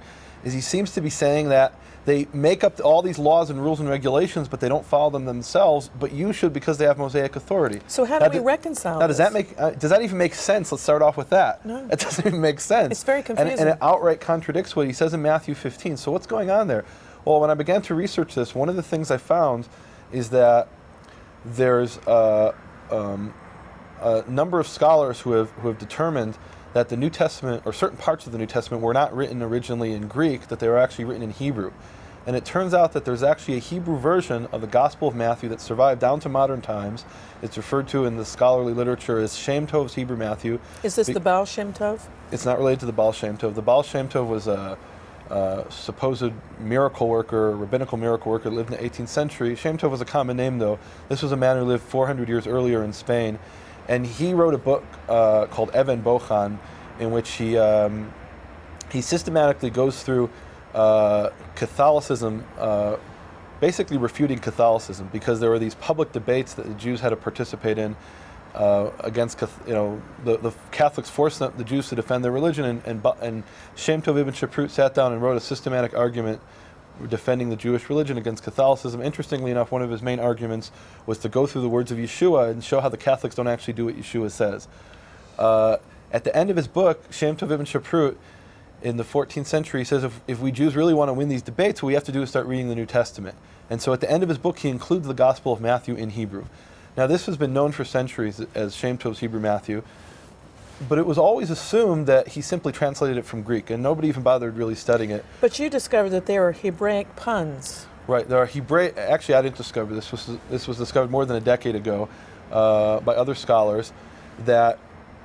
is 0.44 0.54
he 0.54 0.62
seems 0.62 0.94
to 0.94 1.02
be 1.02 1.10
saying 1.10 1.50
that 1.50 1.74
they 2.06 2.28
make 2.34 2.64
up 2.64 2.80
all 2.84 3.02
these 3.02 3.20
laws 3.20 3.50
and 3.50 3.62
rules 3.62 3.80
and 3.80 3.90
regulations, 3.90 4.48
but 4.48 4.60
they 4.60 4.70
don't 4.70 4.86
follow 4.86 5.10
them 5.10 5.26
themselves. 5.26 5.90
But 6.00 6.12
you 6.12 6.34
should 6.34 6.54
because 6.54 6.78
they 6.78 6.86
have 6.86 6.98
Mosaic 6.98 7.36
authority. 7.36 7.82
So 7.88 8.06
how 8.06 8.20
do 8.20 8.26
Now, 8.26 8.32
we 8.32 8.38
d- 8.40 8.46
reconcile 8.46 9.00
Now, 9.00 9.08
does 9.08 9.18
that 9.18 9.34
make 9.34 9.54
uh, 9.58 9.72
does 9.72 9.90
that 9.90 10.02
even 10.02 10.18
make 10.18 10.34
sense? 10.34 10.72
Let's 10.72 10.84
start 10.84 11.02
off 11.02 11.18
with 11.18 11.30
that. 11.30 11.66
No. 11.66 11.88
it 11.92 12.00
doesn't 12.00 12.26
even 12.26 12.42
make 12.42 12.60
sense. 12.60 12.92
It's 12.92 13.04
very 13.04 13.24
And- 13.28 13.40
And, 13.40 13.70
it 13.70 13.78
outright 13.82 14.20
contradicts 14.22 14.76
what 14.76 14.88
he 14.88 14.94
says 14.94 15.14
in 15.14 15.22
Matthew 15.22 15.54
15. 15.56 15.98
So 15.98 16.12
what's 16.12 16.28
going 16.28 16.50
on 16.50 16.68
there? 16.68 16.86
Well, 17.26 17.42
when 17.42 17.50
I 17.52 17.54
began 17.54 17.82
to 17.84 17.96
research 17.96 18.34
this, 18.34 18.56
one 18.56 18.70
of 18.70 18.76
the 18.76 18.84
things 18.84 19.12
I 19.12 19.18
found 19.18 19.68
is 20.12 20.30
that 20.30 20.70
there's 21.46 21.98
uh, 22.00 22.54
um, 22.92 23.34
a 24.02 24.24
number 24.28 24.60
of 24.60 24.68
scholars 24.68 25.20
who 25.22 25.34
have 25.34 25.52
who 25.52 25.68
have 25.68 25.78
determined 25.78 26.38
that 26.74 26.90
the 26.90 26.98
New 26.98 27.10
Testament 27.10 27.64
or 27.66 27.74
certain 27.74 27.98
parts 27.98 28.26
of 28.26 28.32
the 28.32 28.38
New 28.38 28.46
Testament 28.46 28.84
were 28.84 28.94
not 28.94 29.16
written 29.16 29.42
originally 29.42 29.94
in 29.94 30.08
Greek; 30.08 30.48
that 30.48 30.60
they 30.60 30.68
were 30.68 30.78
actually 30.78 31.06
written 31.06 31.24
in 31.24 31.32
Hebrew. 31.32 31.72
And 32.28 32.36
it 32.36 32.46
turns 32.46 32.74
out 32.74 32.92
that 32.94 33.06
there's 33.06 33.24
actually 33.24 33.56
a 33.56 33.60
Hebrew 33.60 33.98
version 33.98 34.48
of 34.52 34.62
the 34.62 34.68
Gospel 34.68 35.08
of 35.08 35.16
Matthew 35.16 35.50
that 35.50 35.62
survived 35.62 36.02
down 36.02 36.20
to 36.20 36.30
modern 36.30 36.62
times. 36.62 37.06
It's 37.42 37.58
referred 37.58 37.88
to 37.90 38.06
in 38.06 38.18
the 38.18 38.26
scholarly 38.26 38.74
literature 38.74 39.18
as 39.20 39.36
Shem 39.36 39.66
Tov's 39.66 39.96
Hebrew 39.96 40.18
Matthew. 40.18 40.60
Is 40.84 40.96
this 40.96 41.08
Be- 41.08 41.14
the 41.14 41.20
Baal 41.22 41.46
Shem 41.46 41.74
Tov? 41.74 42.02
it's 42.32 42.46
not 42.46 42.60
related 42.60 42.82
to 42.82 42.86
the 42.86 42.92
Baal 42.92 43.14
Shem 43.14 43.38
Tov. 43.38 43.56
The 43.56 43.62
Baal 43.62 43.82
Shem 43.82 44.10
Tov 44.10 44.28
was 44.28 44.48
a, 44.48 44.78
uh, 45.32 45.68
supposed 45.70 46.32
miracle 46.60 47.08
worker, 47.08 47.56
rabbinical 47.56 47.98
miracle 47.98 48.32
worker, 48.32 48.50
lived 48.50 48.72
in 48.72 48.78
the 48.78 48.84
18th 48.84 49.08
century. 49.08 49.56
Shem 49.56 49.78
Tov 49.78 49.90
was 49.90 50.02
a 50.02 50.06
common 50.06 50.38
name, 50.38 50.60
though. 50.60 50.78
This 51.08 51.22
was 51.22 51.32
a 51.32 51.38
man 51.38 51.58
who 51.58 51.64
lived 51.64 51.84
400 51.84 52.28
years 52.28 52.46
earlier 52.48 52.84
in 52.84 52.94
Spain, 52.94 53.40
and 53.90 54.06
he 54.06 54.34
wrote 54.34 54.54
a 54.54 54.58
book 54.58 54.86
uh, 55.10 55.48
called 55.48 55.72
Even 55.76 56.02
Bohan, 56.02 56.60
in 57.00 57.12
which 57.12 57.32
he 57.32 57.58
um, 57.58 58.14
he 58.92 59.02
systematically 59.02 59.70
goes 59.70 60.04
through 60.04 60.30
uh, 60.74 61.32
Catholicism, 61.56 62.46
uh, 62.58 62.98
basically 63.60 63.98
refuting 63.98 64.40
Catholicism, 64.40 65.10
because 65.12 65.40
there 65.40 65.50
were 65.50 65.60
these 65.60 65.76
public 65.76 66.12
debates 66.12 66.54
that 66.54 66.68
the 66.68 66.74
Jews 66.76 67.02
had 67.02 67.10
to 67.10 67.16
participate 67.16 67.78
in 67.78 67.96
uh, 68.56 68.90
against, 69.02 69.42
you 69.68 69.74
know, 69.74 70.02
the, 70.24 70.38
the 70.38 70.52
Catholics 70.72 71.10
forced 71.10 71.40
the, 71.40 71.64
Jews 71.64 71.90
to 71.90 71.96
defend 71.96 72.24
their 72.24 72.32
religion, 72.32 72.66
and, 72.66 72.82
and, 72.86 73.06
and 73.22 73.44
Shem 73.76 74.02
Tov 74.02 74.20
Ibn 74.20 74.34
Shaprut 74.34 74.70
sat 74.70 74.94
down 74.94 75.14
and 75.14 75.22
wrote 75.22 75.38
a 75.38 75.42
systematic 75.42 75.96
argument 75.96 76.42
defending 77.08 77.50
the 77.50 77.56
Jewish 77.56 77.90
religion 77.90 78.18
against 78.18 78.44
Catholicism. 78.44 79.02
Interestingly 79.02 79.52
enough, 79.52 79.72
one 79.72 79.82
of 79.82 79.90
his 79.90 80.02
main 80.02 80.20
arguments 80.20 80.72
was 81.06 81.18
to 81.20 81.30
go 81.30 81.46
through 81.48 81.62
the 81.62 81.70
words 81.70 81.92
of 81.92 81.98
Yeshua 81.98 82.50
and 82.50 82.64
show 82.64 82.80
how 82.80 82.90
the 82.90 82.98
Catholics 82.98 83.36
don't 83.36 83.48
actually 83.48 83.74
do 83.74 83.86
what 83.86 83.96
Yeshua 83.96 84.32
says. 84.32 84.68
Uh, 85.38 85.78
at 86.12 86.24
the 86.24 86.36
end 86.36 86.50
of 86.50 86.58
his 86.58 86.68
book, 86.68 87.04
Shem 87.12 87.36
Tov 87.36 87.52
Ibn 87.52 87.66
Shaprut, 87.66 88.16
in 88.82 88.98
the 88.98 89.04
14th 89.04 89.46
century, 89.46 89.82
he 89.82 89.86
says 89.86 90.04
if, 90.04 90.22
if 90.28 90.40
we 90.40 90.52
Jews 90.52 90.76
really 90.76 90.94
want 90.94 91.10
to 91.10 91.14
win 91.14 91.30
these 91.30 91.42
debates, 91.42 91.84
what 91.84 91.88
we 91.88 91.94
have 91.94 92.04
to 92.06 92.12
do 92.12 92.22
is 92.22 92.30
start 92.30 92.46
reading 92.46 92.70
the 92.70 92.76
New 92.76 92.86
Testament. 92.86 93.36
And 93.70 93.82
so 93.82 93.94
at 93.94 94.02
the 94.02 94.10
end 94.10 94.24
of 94.24 94.30
his 94.30 94.38
book, 94.38 94.60
he 94.60 94.70
includes 94.70 95.06
the 95.08 95.14
Gospel 95.14 95.54
of 95.54 95.62
Matthew 95.62 95.96
in 95.96 96.12
Hebrew. 96.12 96.46
Now, 96.98 97.08
this 97.08 97.26
has 97.28 97.38
been 97.38 97.54
known 97.54 97.72
for 97.72 97.86
centuries 97.86 98.42
as 98.56 98.76
Shem 98.76 98.98
Tov's 98.98 99.20
Hebrew 99.20 99.40
Matthew, 99.40 99.84
but 100.88 100.98
it 100.98 101.06
was 101.06 101.18
always 101.18 101.50
assumed 101.50 102.08
that 102.08 102.30
he 102.30 102.42
simply 102.42 102.72
translated 102.72 103.18
it 103.18 103.26
from 103.26 103.42
Greek, 103.44 103.70
and 103.70 103.84
nobody 103.84 104.08
even 104.08 104.24
bothered 104.24 104.56
really 104.58 104.76
studying 104.76 105.10
it. 105.12 105.26
But 105.42 105.60
you 105.60 105.70
discovered 105.70 106.12
that 106.12 106.26
there 106.26 106.48
are 106.48 106.52
Hebraic 106.52 107.16
puns. 107.16 107.86
Right, 108.08 108.28
there 108.28 108.40
are 108.40 108.46
Hebraic. 108.46 108.98
Actually, 108.98 109.36
I 109.36 109.42
didn't 109.42 109.58
discover 109.58 109.94
this. 109.94 110.12
Was 110.12 110.30
this 110.50 110.68
was 110.68 110.78
discovered 110.78 111.12
more 111.12 111.26
than 111.26 111.36
a 111.38 111.42
decade 111.42 111.76
ago 111.76 112.10
uh, 112.52 113.00
by 113.02 113.14
other 113.14 113.36
scholars 113.36 113.92
that 114.46 114.80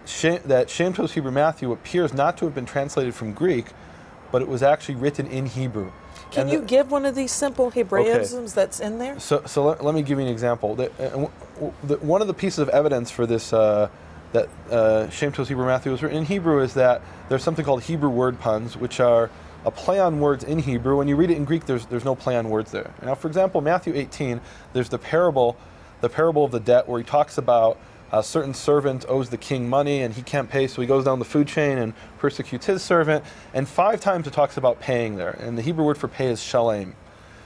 Shem, 0.06 0.40
that 0.44 0.68
Shem 0.68 0.92
Tov's 0.92 1.12
Hebrew 1.12 1.30
Matthew 1.30 1.72
appears 1.72 2.12
not 2.12 2.36
to 2.38 2.44
have 2.44 2.54
been 2.54 2.66
translated 2.66 3.14
from 3.14 3.32
Greek, 3.32 3.66
but 4.32 4.42
it 4.42 4.48
was 4.48 4.62
actually 4.62 4.96
written 4.96 5.26
in 5.28 5.46
Hebrew. 5.46 5.92
Can 6.30 6.42
And 6.42 6.50
you 6.50 6.60
the- 6.60 6.66
give 6.66 6.90
one 6.90 7.06
of 7.06 7.14
these 7.14 7.32
simple 7.32 7.70
Hebraisms 7.70 8.54
that's 8.54 8.80
in 8.80 8.98
there? 8.98 9.18
So, 9.20 9.42
so 9.46 9.64
let, 9.64 9.84
let 9.84 9.94
me 9.94 10.02
give 10.02 10.18
you 10.18 10.26
an 10.26 10.30
example. 10.30 10.74
The, 10.74 10.86
uh, 10.98 11.08
w- 11.10 11.30
w- 11.54 11.72
the, 11.84 11.96
one 11.98 12.20
of 12.20 12.26
the 12.26 12.34
pieces 12.34 12.58
of 12.58 12.68
evidence 12.70 13.10
for 13.10 13.24
this 13.24 13.52
uh, 13.52 13.88
that 14.34 14.48
uh, 14.70 15.08
Shem 15.10 15.32
Tov's 15.32 15.48
Hebrew 15.48 15.64
Matthew 15.64 15.92
was 15.92 16.02
written 16.02 16.18
in 16.18 16.24
Hebrew 16.24 16.60
is 16.60 16.74
that 16.74 17.02
there's 17.28 17.42
something 17.42 17.64
called 17.64 17.84
Hebrew 17.84 18.10
word 18.10 18.40
puns, 18.40 18.76
which 18.76 18.98
are 18.98 19.30
a 19.64 19.70
play 19.70 20.00
on 20.00 20.18
words 20.20 20.42
in 20.42 20.58
Hebrew. 20.58 20.96
When 20.96 21.06
you 21.06 21.14
read 21.14 21.30
it 21.30 21.36
in 21.36 21.44
Greek, 21.44 21.66
there's 21.66 21.86
there's 21.86 22.04
no 22.04 22.16
play 22.16 22.36
on 22.36 22.50
words 22.50 22.72
there. 22.72 22.92
Now, 23.02 23.14
for 23.14 23.28
example, 23.28 23.60
Matthew 23.60 23.94
18, 23.94 24.40
there's 24.72 24.88
the 24.88 24.98
parable, 24.98 25.56
the 26.00 26.08
parable 26.08 26.44
of 26.44 26.50
the 26.50 26.60
debt, 26.60 26.88
where 26.88 26.98
he 26.98 27.04
talks 27.04 27.38
about 27.38 27.78
a 28.12 28.22
certain 28.24 28.54
servant 28.54 29.04
owes 29.08 29.30
the 29.30 29.36
king 29.36 29.68
money 29.68 30.02
and 30.02 30.14
he 30.14 30.22
can't 30.22 30.50
pay, 30.50 30.66
so 30.66 30.82
he 30.82 30.86
goes 30.86 31.04
down 31.04 31.20
the 31.20 31.24
food 31.24 31.48
chain 31.48 31.78
and 31.78 31.94
persecutes 32.18 32.66
his 32.66 32.82
servant. 32.82 33.24
And 33.54 33.68
five 33.68 34.00
times 34.00 34.26
it 34.26 34.32
talks 34.32 34.56
about 34.56 34.80
paying 34.80 35.14
there, 35.14 35.38
and 35.40 35.56
the 35.56 35.62
Hebrew 35.62 35.84
word 35.84 35.96
for 35.96 36.08
pay 36.08 36.26
is 36.26 36.42
shalem. 36.42 36.96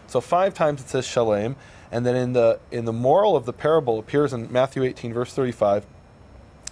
So 0.06 0.22
five 0.22 0.54
times 0.54 0.80
it 0.80 0.88
says 0.88 1.06
shalem, 1.06 1.56
and 1.92 2.06
then 2.06 2.16
in 2.16 2.32
the 2.32 2.60
in 2.70 2.86
the 2.86 2.94
moral 2.94 3.36
of 3.36 3.44
the 3.44 3.52
parable 3.52 3.98
appears 3.98 4.32
in 4.32 4.50
Matthew 4.50 4.82
18 4.84 5.12
verse 5.12 5.34
35. 5.34 5.84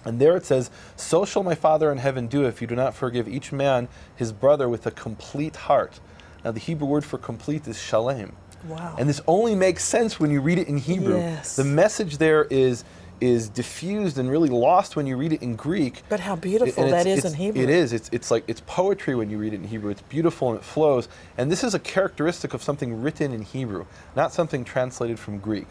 And 0.07 0.21
there 0.21 0.37
it 0.37 0.47
says, 0.47 0.71
So 0.97 1.25
shall 1.25 1.43
my 1.43 1.55
Father 1.55 1.91
in 1.93 1.99
heaven 1.99 2.29
do 2.29 2.45
if 2.47 2.61
you 2.63 2.67
do 2.67 2.77
not 2.77 2.95
forgive 2.95 3.29
each 3.29 3.53
man 3.53 3.89
his 4.15 4.33
brother 4.33 4.69
with 4.69 4.87
a 4.87 4.91
complete 4.91 5.57
heart. 5.57 6.01
Now, 6.45 6.53
the 6.53 6.61
Hebrew 6.61 6.87
word 6.87 7.05
for 7.05 7.19
complete 7.19 7.67
is 7.67 7.79
shalem. 7.79 8.35
Wow. 8.69 8.95
And 8.99 9.09
this 9.09 9.21
only 9.27 9.55
makes 9.55 9.85
sense 9.85 10.19
when 10.19 10.31
you 10.31 10.41
read 10.41 10.59
it 10.59 10.69
in 10.69 10.79
Hebrew. 10.79 11.19
Yes. 11.19 11.57
The 11.57 11.65
message 11.65 12.19
there 12.19 12.45
is 12.45 12.85
is 13.19 13.49
diffused 13.49 14.19
and 14.19 14.31
really 14.31 14.51
lost 14.51 14.95
when 14.95 15.07
you 15.07 15.17
read 15.17 15.33
it 15.33 15.43
in 15.43 15.57
Greek. 15.57 16.03
But 16.11 16.21
how 16.21 16.37
beautiful 16.37 16.85
And 16.85 16.93
that 16.93 17.07
it's- 17.07 17.25
in 17.25 17.33
Hebrew. 17.33 17.63
It 17.63 17.71
is. 17.71 17.95
It's, 17.95 18.11
it's 18.13 18.31
like 18.31 18.45
it's 18.47 18.61
poetry 18.67 19.15
when 19.15 19.31
you 19.31 19.39
read 19.39 19.55
it 19.55 19.57
in 19.57 19.69
Hebrew. 19.69 19.91
It's 19.91 20.03
beautiful 20.03 20.51
and 20.51 20.59
it 20.59 20.65
flows. 20.65 21.09
And 21.39 21.51
this 21.51 21.65
is 21.65 21.73
a 21.75 21.79
characteristic 21.79 22.53
of 22.53 22.63
something 22.63 23.01
written 23.01 23.33
in 23.33 23.41
Hebrew, 23.43 23.87
not 24.15 24.35
something 24.35 24.65
translated 24.65 25.19
from 25.19 25.39
Greek. 25.39 25.67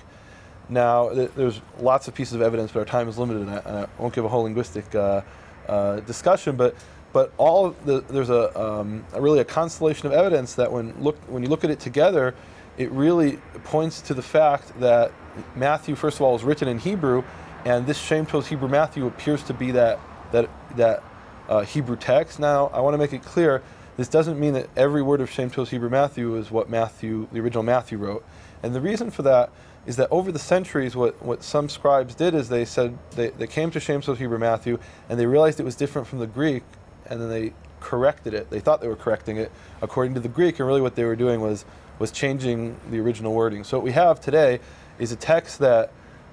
Now, 0.69 1.10
th- 1.10 1.31
there's 1.36 1.62
lots 1.79 2.07
of 2.07 2.15
pieces 2.15 2.34
of 2.34 2.41
evidence, 2.41 2.72
but 2.72 2.79
our 2.79 2.86
time 2.86 3.07
is 3.07 3.17
limited, 3.17 3.43
and 3.43 3.51
I, 3.51 3.57
and 3.57 3.77
I 3.77 3.88
won't 4.00 4.13
give 4.13 4.25
a 4.25 4.29
whole 4.29 4.43
linguistic 4.43 4.93
uh, 4.95 5.22
uh, 5.67 6.00
discussion. 6.01 6.55
But 6.55 6.75
but 7.13 7.31
all 7.38 7.69
the, 7.86 8.01
there's 8.01 8.29
a, 8.29 8.60
um, 8.60 9.05
a 9.13 9.22
really 9.22 9.39
a 9.39 9.45
constellation 9.45 10.07
of 10.07 10.13
evidence 10.13 10.55
that 10.55 10.72
when 10.72 10.93
look 11.01 11.17
when 11.27 11.43
you 11.43 11.50
look 11.50 11.63
at 11.63 11.69
it 11.69 11.79
together, 11.79 12.36
it 12.77 12.91
really 12.91 13.38
points 13.63 14.01
to 14.01 14.13
the 14.13 14.22
fact 14.22 14.79
that 14.79 15.12
Matthew, 15.55 15.95
first 15.95 16.17
of 16.17 16.24
all, 16.24 16.36
is 16.36 16.43
written 16.43 16.67
in 16.67 16.79
Hebrew, 16.79 17.24
and 17.63 17.86
this 17.88 18.05
Tov's 18.07 18.48
Hebrew 18.48 18.67
Matthew 18.67 19.05
appears 19.05 19.43
to 19.43 19.53
be 19.53 19.72
that 19.72 20.00
that 20.31 20.50
that 20.77 21.03
uh, 21.48 21.62
Hebrew 21.62 21.95
text. 21.95 22.39
Now, 22.39 22.67
I 22.67 22.81
want 22.81 22.95
to 22.95 22.98
make 22.98 23.13
it 23.13 23.24
clear. 23.24 23.62
This 23.98 24.10
doesn't 24.10 24.38
mean 24.38 24.53
that 24.53 24.67
every 24.75 25.01
word 25.01 25.22
of 25.22 25.29
Shem 25.29 25.50
Tov's 25.50 25.69
Hebrew 25.69 25.89
Matthew 25.89 26.36
is 26.36 26.51
what 26.51 26.69
Matthew, 26.69 27.27
the 27.31 27.39
original 27.39 27.63
Matthew, 27.63 27.98
wrote. 27.98 28.25
And 28.62 28.75
the 28.75 28.81
reason 28.81 29.10
for 29.10 29.22
that 29.22 29.51
is 29.86 29.98
that 29.98 30.10
over 30.12 30.32
the 30.32 30.39
centuries, 30.39 30.96
what, 30.96 31.22
what 31.24 31.44
some 31.44 31.70
scribes 31.70 32.15
did 32.15 32.34
is 32.34 32.50
they 32.50 32.65
said 32.65 32.98
they, 33.12 33.30
they 33.30 33.48
came 33.48 33.72
to 33.72 33.80
Shem 33.80 34.01
Tov's 34.01 34.20
Hebrew 34.20 34.39
Matthew 34.39 34.80
and 35.10 35.20
they 35.20 35.25
realized 35.25 35.60
it 35.60 35.63
was 35.63 35.75
different 35.75 36.08
from 36.08 36.20
the 36.20 36.27
Greek, 36.27 36.63
and 37.06 37.22
then 37.22 37.30
they 37.30 37.54
corrected 37.80 38.34
it. 38.34 38.50
They 38.50 38.60
thought 38.60 38.82
they 38.82 38.88
were 38.88 38.96
correcting 38.96 39.38
it 39.38 39.51
according 39.82 40.15
to 40.15 40.20
the 40.20 40.27
Greek, 40.27 40.60
and 40.60 40.68
really 40.68 40.82
what 40.82 40.96
they 40.96 41.04
were 41.04 41.15
doing 41.15 41.42
was 41.42 41.65
was 41.98 42.12
changing 42.12 42.75
the 42.92 43.00
original 43.00 43.34
wording. 43.34 43.63
So 43.63 43.77
what 43.77 43.86
we 43.86 43.94
have 43.94 44.20
today 44.20 44.60
is 45.00 45.13
a 45.13 45.15
text 45.15 45.60
that 45.60 45.92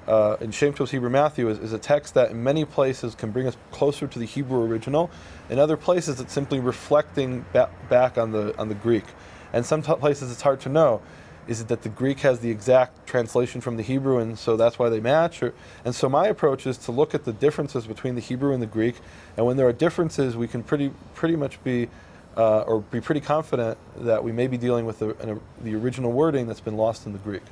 uh, 0.09 0.37
in 0.41 0.51
Shem 0.51 0.73
Tov's 0.73 0.91
Hebrew 0.91 1.11
Matthew 1.11 1.49
is, 1.49 1.59
is 1.59 1.73
a 1.73 1.79
text 1.79 2.15
that 2.15 2.33
in 2.33 2.43
many 2.43 2.65
places 2.65 3.15
can 3.15 3.31
bring 3.31 3.47
us 3.47 3.57
closer 3.71 4.09
to 4.09 4.19
the 4.19 4.25
Hebrew 4.25 4.65
original. 4.65 5.11
In 5.49 5.61
other 5.61 5.77
places, 5.77 6.19
it's 6.21 6.33
simply 6.33 6.59
reflecting 6.59 7.45
ba- 7.53 7.71
back 7.89 8.19
on 8.19 8.33
the 8.33 8.59
on 8.59 8.69
the 8.69 8.75
Greek. 8.75 9.05
And 9.53 9.65
some 9.65 9.83
t- 9.83 9.95
places, 9.95 10.33
it's 10.33 10.43
hard 10.43 10.61
to 10.63 10.69
know. 10.69 11.03
Is 11.49 11.61
it 11.61 11.69
that 11.69 11.83
the 11.83 11.89
Greek 11.89 12.21
has 12.21 12.41
the 12.41 12.51
exact 12.51 13.07
translation 13.07 13.61
from 13.61 13.77
the 13.77 13.83
Hebrew, 13.83 14.19
and 14.19 14.39
so 14.39 14.57
that's 14.57 14.79
why 14.79 14.89
they 14.89 15.01
match? 15.01 15.43
Or, 15.43 15.53
and 15.85 15.95
so 15.95 16.09
my 16.09 16.27
approach 16.29 16.67
is 16.67 16.79
to 16.79 16.93
look 16.93 17.15
at 17.15 17.25
the 17.25 17.33
differences 17.33 17.87
between 17.87 18.15
the 18.15 18.21
Hebrew 18.21 18.53
and 18.53 18.63
the 18.63 18.67
Greek, 18.67 18.97
and 19.37 19.45
when 19.45 19.57
there 19.57 19.67
are 19.67 19.73
differences, 19.73 20.37
we 20.37 20.47
can 20.47 20.63
pretty 20.63 20.93
pretty 21.15 21.37
much 21.37 21.63
be 21.65 21.89
uh, 22.37 22.61
or 22.61 22.81
be 22.81 23.01
pretty 23.01 23.21
confident 23.21 23.77
that 23.97 24.23
we 24.23 24.33
may 24.33 24.47
be 24.47 24.57
dealing 24.57 24.87
with 24.87 25.01
the, 25.01 25.17
an, 25.21 25.41
the 25.63 25.75
original 25.75 26.13
wording 26.13 26.47
that's 26.47 26.61
been 26.61 26.77
lost 26.77 27.07
in 27.07 27.13
the 27.13 27.19
Greek. 27.19 27.43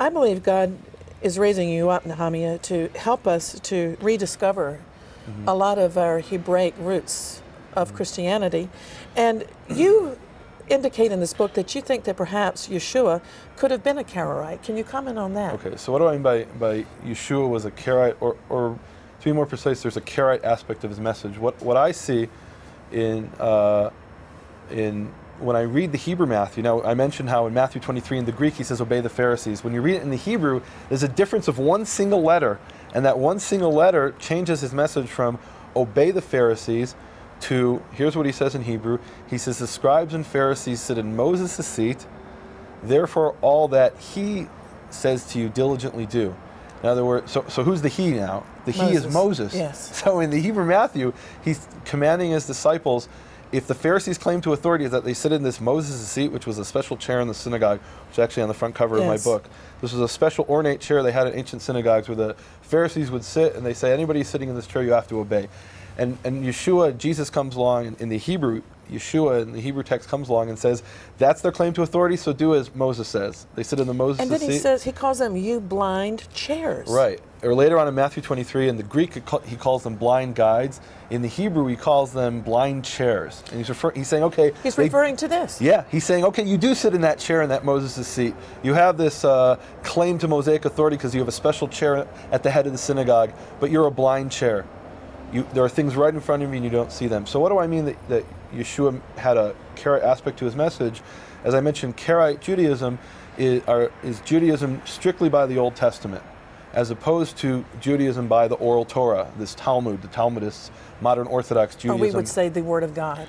I 0.00 0.08
believe 0.08 0.42
God 0.42 0.76
is 1.22 1.38
raising 1.38 1.68
you 1.68 1.90
up, 1.90 2.04
Nehemiah, 2.04 2.58
to 2.58 2.88
help 2.96 3.26
us 3.26 3.58
to 3.60 3.96
rediscover 4.00 4.80
Mm-hmm. 5.24 5.48
a 5.48 5.54
lot 5.54 5.78
of 5.78 5.96
our 5.96 6.20
Hebraic 6.20 6.74
roots 6.78 7.40
of 7.74 7.94
Christianity. 7.94 8.68
And 9.16 9.46
you 9.70 10.18
indicate 10.68 11.12
in 11.12 11.20
this 11.20 11.34
book 11.34 11.54
that 11.54 11.74
you 11.74 11.80
think 11.80 12.04
that 12.04 12.16
perhaps 12.16 12.68
Yeshua 12.68 13.20
could 13.56 13.70
have 13.70 13.82
been 13.82 13.98
a 13.98 14.04
Karaite. 14.04 14.62
Can 14.62 14.76
you 14.76 14.84
comment 14.84 15.18
on 15.18 15.34
that? 15.34 15.54
Okay, 15.54 15.76
so 15.76 15.92
what 15.92 15.98
do 15.98 16.08
I 16.08 16.12
mean 16.12 16.22
by, 16.22 16.44
by 16.44 16.86
Yeshua 17.04 17.48
was 17.48 17.64
a 17.64 17.70
Karaite, 17.70 18.16
or, 18.20 18.36
or 18.48 18.78
to 19.20 19.24
be 19.24 19.32
more 19.32 19.46
precise, 19.46 19.82
there's 19.82 19.96
a 19.96 20.02
Karaite 20.02 20.44
aspect 20.44 20.84
of 20.84 20.90
his 20.90 21.00
message. 21.00 21.38
What, 21.38 21.60
what 21.62 21.76
I 21.76 21.92
see 21.92 22.28
in, 22.92 23.30
uh, 23.38 23.90
in 24.70 25.12
when 25.38 25.56
I 25.56 25.62
read 25.62 25.92
the 25.92 25.98
Hebrew 25.98 26.26
Matthew, 26.26 26.62
now 26.62 26.82
I 26.82 26.94
mentioned 26.94 27.28
how 27.28 27.46
in 27.46 27.54
Matthew 27.54 27.80
23 27.80 28.18
in 28.18 28.24
the 28.24 28.32
Greek 28.32 28.54
he 28.54 28.62
says, 28.62 28.80
obey 28.80 29.00
the 29.00 29.08
Pharisees. 29.08 29.64
When 29.64 29.74
you 29.74 29.82
read 29.82 29.96
it 29.96 30.02
in 30.02 30.10
the 30.10 30.16
Hebrew, 30.16 30.62
there's 30.88 31.02
a 31.02 31.08
difference 31.08 31.48
of 31.48 31.58
one 31.58 31.84
single 31.84 32.22
letter, 32.22 32.58
and 32.94 33.04
that 33.04 33.18
one 33.18 33.38
single 33.38 33.72
letter 33.72 34.14
changes 34.18 34.60
his 34.60 34.72
message 34.72 35.08
from 35.08 35.38
obey 35.74 36.10
the 36.10 36.22
Pharisees 36.22 36.94
to, 37.44 37.82
here's 37.92 38.16
what 38.16 38.26
he 38.26 38.32
says 38.32 38.54
in 38.54 38.62
Hebrew. 38.62 38.98
He 39.28 39.38
says, 39.38 39.58
the 39.58 39.66
scribes 39.66 40.14
and 40.14 40.26
Pharisees 40.26 40.80
sit 40.80 40.98
in 40.98 41.16
Moses' 41.16 41.66
seat, 41.66 42.06
Therefore, 42.84 43.34
all 43.40 43.68
that 43.68 43.96
he 43.96 44.46
says 44.90 45.26
to 45.32 45.38
you 45.38 45.48
diligently 45.48 46.06
do. 46.06 46.34
In 46.82 46.88
other 46.88 47.04
words, 47.04 47.32
so, 47.32 47.44
so 47.48 47.62
who's 47.62 47.80
the 47.80 47.88
he 47.88 48.10
now? 48.10 48.44
The 48.66 48.72
he 48.72 48.92
is 48.92 49.04
Moses, 49.04 49.14
Moses. 49.14 49.54
yes. 49.54 49.90
So 50.04 50.20
in 50.20 50.28
the 50.30 50.38
Hebrew 50.38 50.66
Matthew, 50.66 51.14
he's 51.42 51.66
commanding 51.86 52.32
his 52.32 52.46
disciples. 52.46 53.08
If 53.52 53.66
the 53.66 53.74
Pharisees' 53.74 54.18
claim 54.18 54.40
to 54.42 54.52
authority 54.52 54.84
is 54.84 54.90
that 54.90 55.04
they 55.04 55.14
sit 55.14 55.32
in 55.32 55.42
this 55.42 55.60
Moses' 55.60 56.06
seat, 56.06 56.30
which 56.30 56.44
was 56.46 56.58
a 56.58 56.64
special 56.64 56.96
chair 56.96 57.20
in 57.20 57.28
the 57.28 57.34
synagogue, 57.34 57.78
which 58.08 58.14
is 58.14 58.18
actually 58.18 58.42
on 58.42 58.48
the 58.48 58.54
front 58.54 58.74
cover 58.74 58.96
of 58.98 59.04
my 59.06 59.16
book. 59.24 59.44
This 59.80 59.92
was 59.92 60.02
a 60.02 60.08
special 60.08 60.44
ornate 60.48 60.80
chair 60.80 61.02
they 61.02 61.12
had 61.12 61.26
in 61.26 61.34
ancient 61.34 61.62
synagogues 61.62 62.08
where 62.08 62.16
the 62.16 62.34
Pharisees 62.62 63.10
would 63.10 63.24
sit 63.24 63.54
and 63.54 63.64
they 63.64 63.74
say, 63.74 63.92
anybody 63.92 64.22
sitting 64.24 64.48
in 64.50 64.54
this 64.54 64.66
chair 64.66 64.82
you 64.82 64.92
have 64.92 65.08
to 65.08 65.20
obey. 65.20 65.48
And, 65.96 66.18
and 66.24 66.44
Yeshua, 66.44 66.96
Jesus 66.98 67.30
comes 67.30 67.54
along 67.56 67.96
in, 68.00 68.08
the 68.08 68.18
Hebrew, 68.18 68.62
Yeshua 68.90 69.42
in 69.42 69.52
the 69.52 69.60
Hebrew 69.60 69.82
text 69.84 70.08
comes 70.08 70.28
along 70.28 70.48
and 70.48 70.58
says, 70.58 70.82
that's 71.18 71.40
their 71.40 71.52
claim 71.52 71.72
to 71.74 71.82
authority, 71.82 72.16
so 72.16 72.32
do 72.32 72.54
as 72.54 72.74
Moses 72.74 73.06
says. 73.06 73.46
They 73.54 73.62
sit 73.62 73.78
in 73.78 73.86
the 73.86 73.94
Moses 73.94 74.18
seat. 74.18 74.22
And 74.24 74.32
then 74.32 74.40
he 74.40 74.56
seat. 74.56 74.62
says 74.62 74.82
he 74.82 74.92
calls 74.92 75.20
them 75.20 75.36
you 75.36 75.60
blind 75.60 76.28
chairs. 76.34 76.88
Right. 76.88 77.20
Or 77.44 77.54
later 77.54 77.78
on 77.78 77.86
in 77.86 77.94
Matthew 77.94 78.22
23, 78.22 78.68
in 78.68 78.76
the 78.76 78.82
Greek, 78.82 79.14
he 79.14 79.56
calls 79.56 79.84
them 79.84 79.94
blind 79.94 80.34
guides. 80.34 80.80
In 81.10 81.22
the 81.22 81.28
Hebrew, 81.28 81.66
he 81.66 81.76
calls 81.76 82.12
them 82.12 82.40
blind 82.40 82.84
chairs. 82.84 83.44
And 83.50 83.58
he's, 83.58 83.68
refer- 83.68 83.92
he's 83.92 84.08
saying, 84.08 84.24
okay. 84.24 84.52
He's 84.62 84.74
they- 84.74 84.84
referring 84.84 85.16
to 85.16 85.28
this. 85.28 85.60
yeah, 85.60 85.84
he's 85.90 86.04
saying, 86.04 86.24
okay, 86.24 86.42
you 86.42 86.56
do 86.58 86.74
sit 86.74 86.94
in 86.94 87.02
that 87.02 87.18
chair 87.18 87.42
in 87.42 87.50
that 87.50 87.64
Moses' 87.64 88.08
seat. 88.08 88.34
You 88.64 88.74
have 88.74 88.96
this 88.96 89.24
uh, 89.24 89.60
claim 89.84 90.18
to 90.18 90.28
Mosaic 90.28 90.64
authority 90.64 90.96
because 90.96 91.14
you 91.14 91.20
have 91.20 91.28
a 91.28 91.32
special 91.32 91.68
chair 91.68 92.08
at 92.32 92.42
the 92.42 92.50
head 92.50 92.66
of 92.66 92.72
the 92.72 92.78
synagogue, 92.78 93.30
but 93.60 93.70
you're 93.70 93.86
a 93.86 93.90
blind 93.92 94.32
chair. 94.32 94.64
You, 95.32 95.46
there 95.52 95.64
are 95.64 95.68
things 95.68 95.96
right 95.96 96.12
in 96.12 96.20
front 96.20 96.42
of 96.42 96.50
you 96.50 96.56
and 96.56 96.64
you 96.64 96.70
don't 96.70 96.92
see 96.92 97.06
them. 97.06 97.26
So, 97.26 97.40
what 97.40 97.48
do 97.48 97.58
I 97.58 97.66
mean 97.66 97.86
that, 97.86 98.08
that 98.08 98.24
Yeshua 98.52 99.00
had 99.16 99.36
a 99.36 99.54
Karaite 99.76 100.04
aspect 100.04 100.38
to 100.38 100.44
his 100.44 100.54
message? 100.54 101.02
As 101.42 101.54
I 101.54 101.60
mentioned, 101.60 101.96
Karaite 101.96 102.40
Judaism 102.40 102.98
is, 103.36 103.62
are, 103.66 103.90
is 104.02 104.20
Judaism 104.20 104.80
strictly 104.84 105.28
by 105.28 105.46
the 105.46 105.58
Old 105.58 105.74
Testament, 105.74 106.22
as 106.72 106.90
opposed 106.90 107.36
to 107.38 107.64
Judaism 107.80 108.28
by 108.28 108.48
the 108.48 108.54
oral 108.56 108.84
Torah, 108.84 109.30
this 109.38 109.54
Talmud, 109.54 110.02
the 110.02 110.08
Talmudists, 110.08 110.70
modern 111.00 111.26
Orthodox 111.26 111.74
Or 111.76 111.78
Judaism. 111.78 112.00
we 112.00 112.10
would 112.12 112.28
say 112.28 112.48
the 112.48 112.62
Word 112.62 112.82
of 112.84 112.94
God. 112.94 113.26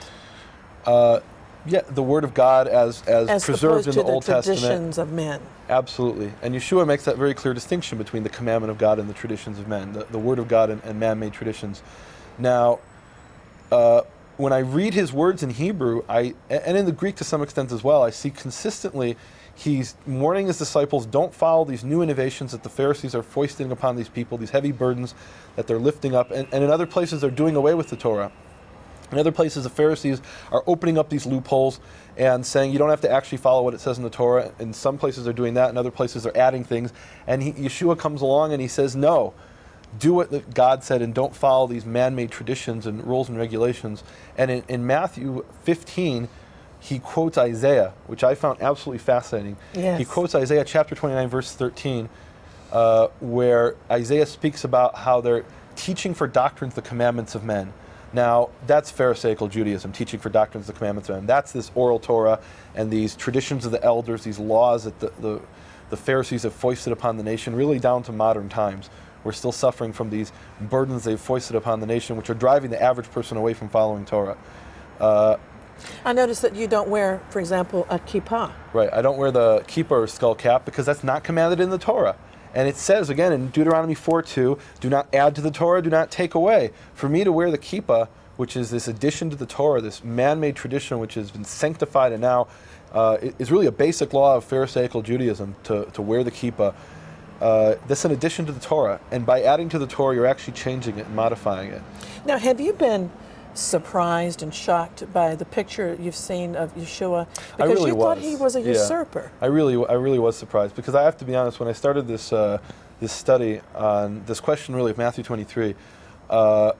Uh, 0.85 1.19
yeah, 1.65 1.81
the 1.89 2.03
Word 2.03 2.23
of 2.23 2.33
God 2.33 2.67
as, 2.67 3.01
as, 3.07 3.27
As 3.27 3.45
preserved 3.45 3.87
in 3.87 3.93
to 3.93 4.03
the 4.03 4.05
Old 4.05 4.23
Testament. 4.23 4.59
traditions 4.59 4.97
of 4.97 5.11
men. 5.11 5.41
Absolutely. 5.69 6.31
And 6.41 6.53
Yeshua 6.53 6.85
makes 6.85 7.05
that 7.05 7.17
very 7.17 7.33
clear 7.33 7.53
distinction 7.53 7.97
between 7.97 8.23
the 8.23 8.29
commandment 8.29 8.71
of 8.71 8.77
God 8.77 8.99
and 8.99 9.09
the 9.09 9.13
traditions 9.13 9.57
of 9.57 9.67
men, 9.67 9.93
the, 9.93 10.05
the 10.05 10.19
Word 10.19 10.39
of 10.39 10.47
God 10.47 10.69
and, 10.69 10.83
and 10.83 10.99
man 10.99 11.19
made 11.19 11.33
traditions. 11.33 11.81
Now, 12.37 12.79
uh, 13.71 14.01
when 14.37 14.53
I 14.53 14.59
read 14.59 14.93
his 14.93 15.13
words 15.13 15.43
in 15.43 15.49
Hebrew, 15.49 16.03
I, 16.09 16.35
and 16.49 16.77
in 16.77 16.85
the 16.85 16.91
Greek 16.91 17.15
to 17.17 17.23
some 17.23 17.41
extent 17.41 17.71
as 17.71 17.83
well, 17.83 18.03
I 18.03 18.09
see 18.09 18.29
consistently 18.29 19.17
he's 19.55 19.95
warning 20.05 20.47
his 20.47 20.57
disciples 20.57 21.05
don't 21.05 21.33
follow 21.33 21.63
these 21.63 21.83
new 21.83 22.01
innovations 22.01 22.51
that 22.51 22.63
the 22.63 22.69
Pharisees 22.69 23.15
are 23.15 23.23
foisting 23.23 23.71
upon 23.71 23.95
these 23.95 24.09
people, 24.09 24.37
these 24.37 24.49
heavy 24.49 24.73
burdens 24.73 25.15
that 25.55 25.65
they're 25.65 25.79
lifting 25.79 26.13
up. 26.13 26.31
And, 26.31 26.47
and 26.51 26.63
in 26.63 26.69
other 26.69 26.85
places, 26.85 27.21
they're 27.21 27.31
doing 27.31 27.55
away 27.55 27.73
with 27.73 27.89
the 27.89 27.95
Torah. 27.95 28.31
In 29.15 29.19
other 29.19 29.31
places, 29.31 29.63
the 29.63 29.69
Pharisees 29.69 30.21
are 30.51 30.61
opening 30.67 30.97
up 30.97 31.09
these 31.09 31.25
loopholes 31.25 31.79
and 32.17 32.45
saying 32.45 32.73
you 32.73 32.77
don't 32.77 32.89
have 32.89 33.01
to 33.01 33.09
actually 33.09 33.37
follow 33.37 33.63
what 33.63 33.73
it 33.73 33.79
says 33.79 33.97
in 33.97 34.03
the 34.03 34.09
Torah. 34.09 34.51
In 34.59 34.73
some 34.73 34.97
places, 34.97 35.23
they're 35.23 35.33
doing 35.33 35.53
that. 35.53 35.69
In 35.69 35.77
other 35.77 35.91
places, 35.91 36.23
they're 36.23 36.37
adding 36.37 36.65
things. 36.65 36.91
And 37.25 37.41
he, 37.41 37.53
Yeshua 37.53 37.97
comes 37.97 38.21
along 38.21 38.51
and 38.51 38.61
he 38.61 38.67
says, 38.67 38.93
no, 38.93 39.33
do 39.97 40.13
what 40.13 40.53
God 40.53 40.83
said 40.83 41.01
and 41.01 41.13
don't 41.13 41.33
follow 41.33 41.65
these 41.65 41.85
man 41.85 42.13
made 42.13 42.29
traditions 42.29 42.85
and 42.85 43.05
rules 43.07 43.29
and 43.29 43.37
regulations. 43.37 44.03
And 44.37 44.51
in, 44.51 44.63
in 44.67 44.85
Matthew 44.85 45.45
15, 45.63 46.27
he 46.81 46.99
quotes 46.99 47.37
Isaiah, 47.37 47.93
which 48.07 48.23
I 48.23 48.35
found 48.35 48.61
absolutely 48.61 48.99
fascinating. 48.99 49.55
Yes. 49.73 49.97
He 49.97 50.03
quotes 50.03 50.35
Isaiah 50.35 50.65
chapter 50.65 50.93
29, 50.93 51.29
verse 51.29 51.53
13, 51.53 52.09
uh, 52.73 53.07
where 53.21 53.75
Isaiah 53.89 54.25
speaks 54.25 54.65
about 54.65 54.95
how 54.95 55.21
they're 55.21 55.45
teaching 55.75 56.13
for 56.13 56.27
doctrines 56.27 56.75
the 56.75 56.81
commandments 56.81 57.33
of 57.33 57.43
men. 57.43 57.73
Now, 58.15 58.49
that's 58.65 58.89
Pharisaical 58.89 59.49
Judaism, 59.49 59.91
teaching 59.91 60.21
for 60.21 60.29
doctrines 60.29 60.69
of 60.69 60.73
the 60.73 60.77
commandments 60.77 61.09
of 61.09 61.17
men. 61.17 61.25
That's 61.25 61.51
this 61.51 61.69
oral 61.75 61.99
Torah 61.99 62.39
and 62.73 62.89
these 62.89 63.13
traditions 63.13 63.65
of 63.65 63.73
the 63.73 63.83
elders, 63.83 64.23
these 64.23 64.39
laws 64.39 64.85
that 64.85 64.97
the, 65.01 65.11
the, 65.19 65.41
the 65.89 65.97
Pharisees 65.97 66.43
have 66.43 66.53
foisted 66.53 66.93
upon 66.93 67.17
the 67.17 67.23
nation, 67.23 67.53
really 67.53 67.77
down 67.77 68.03
to 68.03 68.13
modern 68.13 68.47
times. 68.47 68.89
We're 69.25 69.33
still 69.33 69.51
suffering 69.51 69.91
from 69.91 70.11
these 70.11 70.31
burdens 70.61 71.03
they've 71.03 71.19
foisted 71.19 71.57
upon 71.57 71.81
the 71.81 71.87
nation, 71.87 72.15
which 72.15 72.29
are 72.29 72.35
driving 72.35 72.71
the 72.71 72.81
average 72.81 73.11
person 73.11 73.35
away 73.35 73.53
from 73.53 73.67
following 73.67 74.05
Torah. 74.05 74.37
Uh, 74.97 75.35
I 76.05 76.13
notice 76.13 76.39
that 76.39 76.55
you 76.55 76.67
don't 76.67 76.87
wear, 76.87 77.21
for 77.31 77.41
example, 77.41 77.85
a 77.89 77.99
kippah. 77.99 78.53
Right. 78.71 78.93
I 78.93 79.01
don't 79.01 79.17
wear 79.17 79.31
the 79.31 79.59
kippah 79.67 79.91
or 79.91 80.07
skull 80.07 80.35
cap 80.35 80.63
because 80.63 80.85
that's 80.85 81.03
not 81.03 81.25
commanded 81.25 81.59
in 81.59 81.69
the 81.69 81.77
Torah. 81.77 82.15
And 82.55 82.69
it 82.69 82.77
says 82.77 83.09
again 83.09 83.33
in 83.33 83.49
Deuteronomy 83.49 83.93
4:2, 83.93 84.57
do 84.79 84.89
not 84.89 85.13
add 85.13 85.35
to 85.35 85.41
the 85.41 85.51
Torah, 85.51 85.81
do 85.81 85.89
not 85.89 86.09
take 86.09 86.33
away. 86.33 86.71
For 86.93 87.09
me 87.09 87.25
to 87.25 87.31
wear 87.31 87.51
the 87.51 87.57
kippah, 87.57 88.07
which 88.37 88.55
is 88.55 88.71
this 88.71 88.87
addition 88.87 89.29
to 89.29 89.35
the 89.35 89.45
Torah, 89.45 89.81
this 89.81 90.03
man 90.03 90.39
made 90.39 90.55
tradition 90.55 90.99
which 90.99 91.15
has 91.15 91.31
been 91.31 91.43
sanctified 91.43 92.13
and 92.13 92.21
now 92.21 92.47
uh, 92.93 93.17
is 93.39 93.51
really 93.51 93.65
a 93.65 93.71
basic 93.71 94.13
law 94.13 94.37
of 94.37 94.45
Pharisaical 94.45 95.01
Judaism 95.01 95.55
to, 95.63 95.85
to 95.93 96.01
wear 96.01 96.23
the 96.23 96.31
kippah. 96.31 96.73
Uh, 97.41 97.75
that's 97.87 98.05
an 98.05 98.11
addition 98.11 98.45
to 98.45 98.53
the 98.53 98.59
Torah. 98.61 99.01
And 99.11 99.25
by 99.25 99.41
adding 99.41 99.67
to 99.69 99.77
the 99.77 99.87
Torah, 99.87 100.15
you're 100.15 100.25
actually 100.25 100.53
changing 100.53 100.97
it 100.97 101.05
and 101.05 101.15
modifying 101.15 101.71
it. 101.71 101.81
Now, 102.25 102.37
have 102.37 102.61
you 102.61 102.71
been 102.71 103.11
surprised 103.57 104.43
and 104.43 104.53
shocked 104.53 105.11
by 105.13 105.35
the 105.35 105.45
picture 105.45 105.97
you've 105.99 106.15
seen 106.15 106.55
of 106.55 106.75
Yeshua? 106.75 107.27
Because 107.33 107.51
I 107.59 107.65
really 107.65 107.89
you 107.91 107.95
was. 107.95 108.03
thought 108.05 108.17
he 108.17 108.35
was 108.35 108.55
a 108.55 108.61
Yeah. 108.61 108.73
usurper. 108.73 109.31
I 109.41 109.47
really, 109.47 109.83
I 109.87 109.93
really 109.93 110.19
was 110.19 110.35
surprised 110.35 110.75
because 110.75 110.95
I 110.95 111.03
have 111.03 111.17
to 111.17 111.25
be 111.25 111.35
honest. 111.35 111.59
When 111.59 111.69
I 111.69 111.73
started 111.73 112.07
this 112.07 112.31
uh, 112.33 112.59
this 112.99 113.11
study 113.11 113.61
on 113.75 114.23
this 114.25 114.39
question, 114.39 114.75
really 114.75 114.91
of 114.91 114.97
Matthew 114.97 115.23
23, 115.23 115.75
uh, 116.29 116.71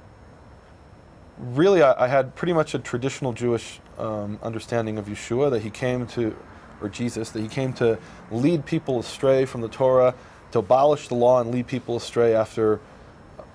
really 1.38 1.82
I, 1.82 2.06
I 2.06 2.08
had 2.08 2.36
pretty 2.36 2.54
much 2.54 2.74
a 2.74 2.80
traditional 2.80 3.34
Jewish 3.34 3.80
um, 3.98 4.40
understanding 4.42 4.98
of 4.98 5.06
Yeshua 5.08 5.52
that 5.52 5.62
he 5.62 5.70
came 5.70 6.08
to, 6.08 6.36
or 6.82 6.90
Jesus, 6.90 7.30
that 7.32 7.42
he 7.42 7.48
came 7.48 7.74
to 7.74 7.98
lead 8.32 8.66
people 8.66 9.00
astray 9.00 9.46
from 9.46 9.62
the 9.62 9.68
Torah, 9.70 10.14
to 10.52 10.60
abolish 10.60 11.08
the 11.08 11.16
law 11.16 11.42
and 11.42 11.52
lead 11.52 11.68
people 11.68 11.98
astray 11.98 12.34
after 12.34 12.80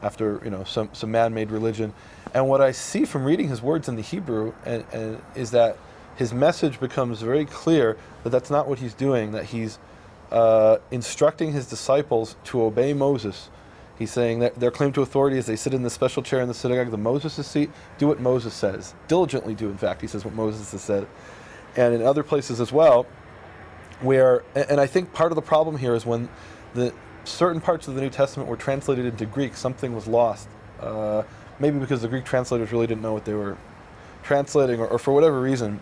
after 0.02 0.40
you 0.44 0.50
know 0.50 0.64
some, 0.64 0.88
some 0.92 1.10
man-made 1.10 1.50
religion. 1.50 1.92
And 2.34 2.48
what 2.48 2.60
I 2.60 2.72
see 2.72 3.04
from 3.04 3.24
reading 3.24 3.48
his 3.48 3.60
words 3.60 3.88
in 3.88 3.96
the 3.96 4.02
Hebrew 4.02 4.52
and, 4.64 4.84
and 4.92 5.20
is 5.34 5.50
that 5.50 5.76
his 6.16 6.32
message 6.32 6.78
becomes 6.78 7.22
very 7.22 7.44
clear 7.44 7.96
that 8.22 8.30
that's 8.30 8.50
not 8.50 8.68
what 8.68 8.78
he's 8.78 8.94
doing. 8.94 9.32
That 9.32 9.46
he's 9.46 9.78
uh, 10.30 10.78
instructing 10.90 11.52
his 11.52 11.66
disciples 11.66 12.36
to 12.44 12.62
obey 12.62 12.92
Moses. 12.92 13.50
He's 13.98 14.10
saying 14.10 14.38
that 14.38 14.54
their 14.54 14.70
claim 14.70 14.92
to 14.92 15.02
authority 15.02 15.36
is 15.36 15.46
they 15.46 15.56
sit 15.56 15.74
in 15.74 15.82
the 15.82 15.90
special 15.90 16.22
chair 16.22 16.40
in 16.40 16.48
the 16.48 16.54
synagogue, 16.54 16.90
the 16.90 16.96
Moses' 16.96 17.46
seat, 17.46 17.70
do 17.98 18.06
what 18.06 18.18
Moses 18.18 18.54
says. 18.54 18.94
Diligently 19.08 19.54
do, 19.54 19.68
in 19.68 19.76
fact, 19.76 20.00
he 20.00 20.06
says 20.06 20.24
what 20.24 20.32
Moses 20.32 20.72
has 20.72 20.80
said. 20.80 21.06
And 21.76 21.94
in 21.94 22.02
other 22.02 22.22
places 22.22 22.60
as 22.60 22.72
well, 22.72 23.06
where 24.00 24.42
and 24.54 24.70
and 24.70 24.80
I 24.80 24.86
think 24.86 25.12
part 25.12 25.32
of 25.32 25.36
the 25.36 25.42
problem 25.42 25.76
here 25.76 25.94
is 25.94 26.06
when 26.06 26.28
the 26.74 26.94
certain 27.24 27.60
parts 27.60 27.88
of 27.88 27.94
the 27.94 28.00
New 28.00 28.10
Testament 28.10 28.48
were 28.48 28.56
translated 28.56 29.06
into 29.06 29.26
Greek, 29.26 29.56
something 29.56 29.94
was 29.94 30.06
lost. 30.06 30.48
Uh, 30.80 31.22
maybe 31.58 31.78
because 31.78 32.02
the 32.02 32.08
Greek 32.08 32.24
translators 32.24 32.72
really 32.72 32.86
didn't 32.86 33.02
know 33.02 33.12
what 33.12 33.24
they 33.24 33.34
were 33.34 33.56
translating, 34.22 34.80
or, 34.80 34.86
or 34.86 34.98
for 34.98 35.12
whatever 35.12 35.40
reason. 35.40 35.80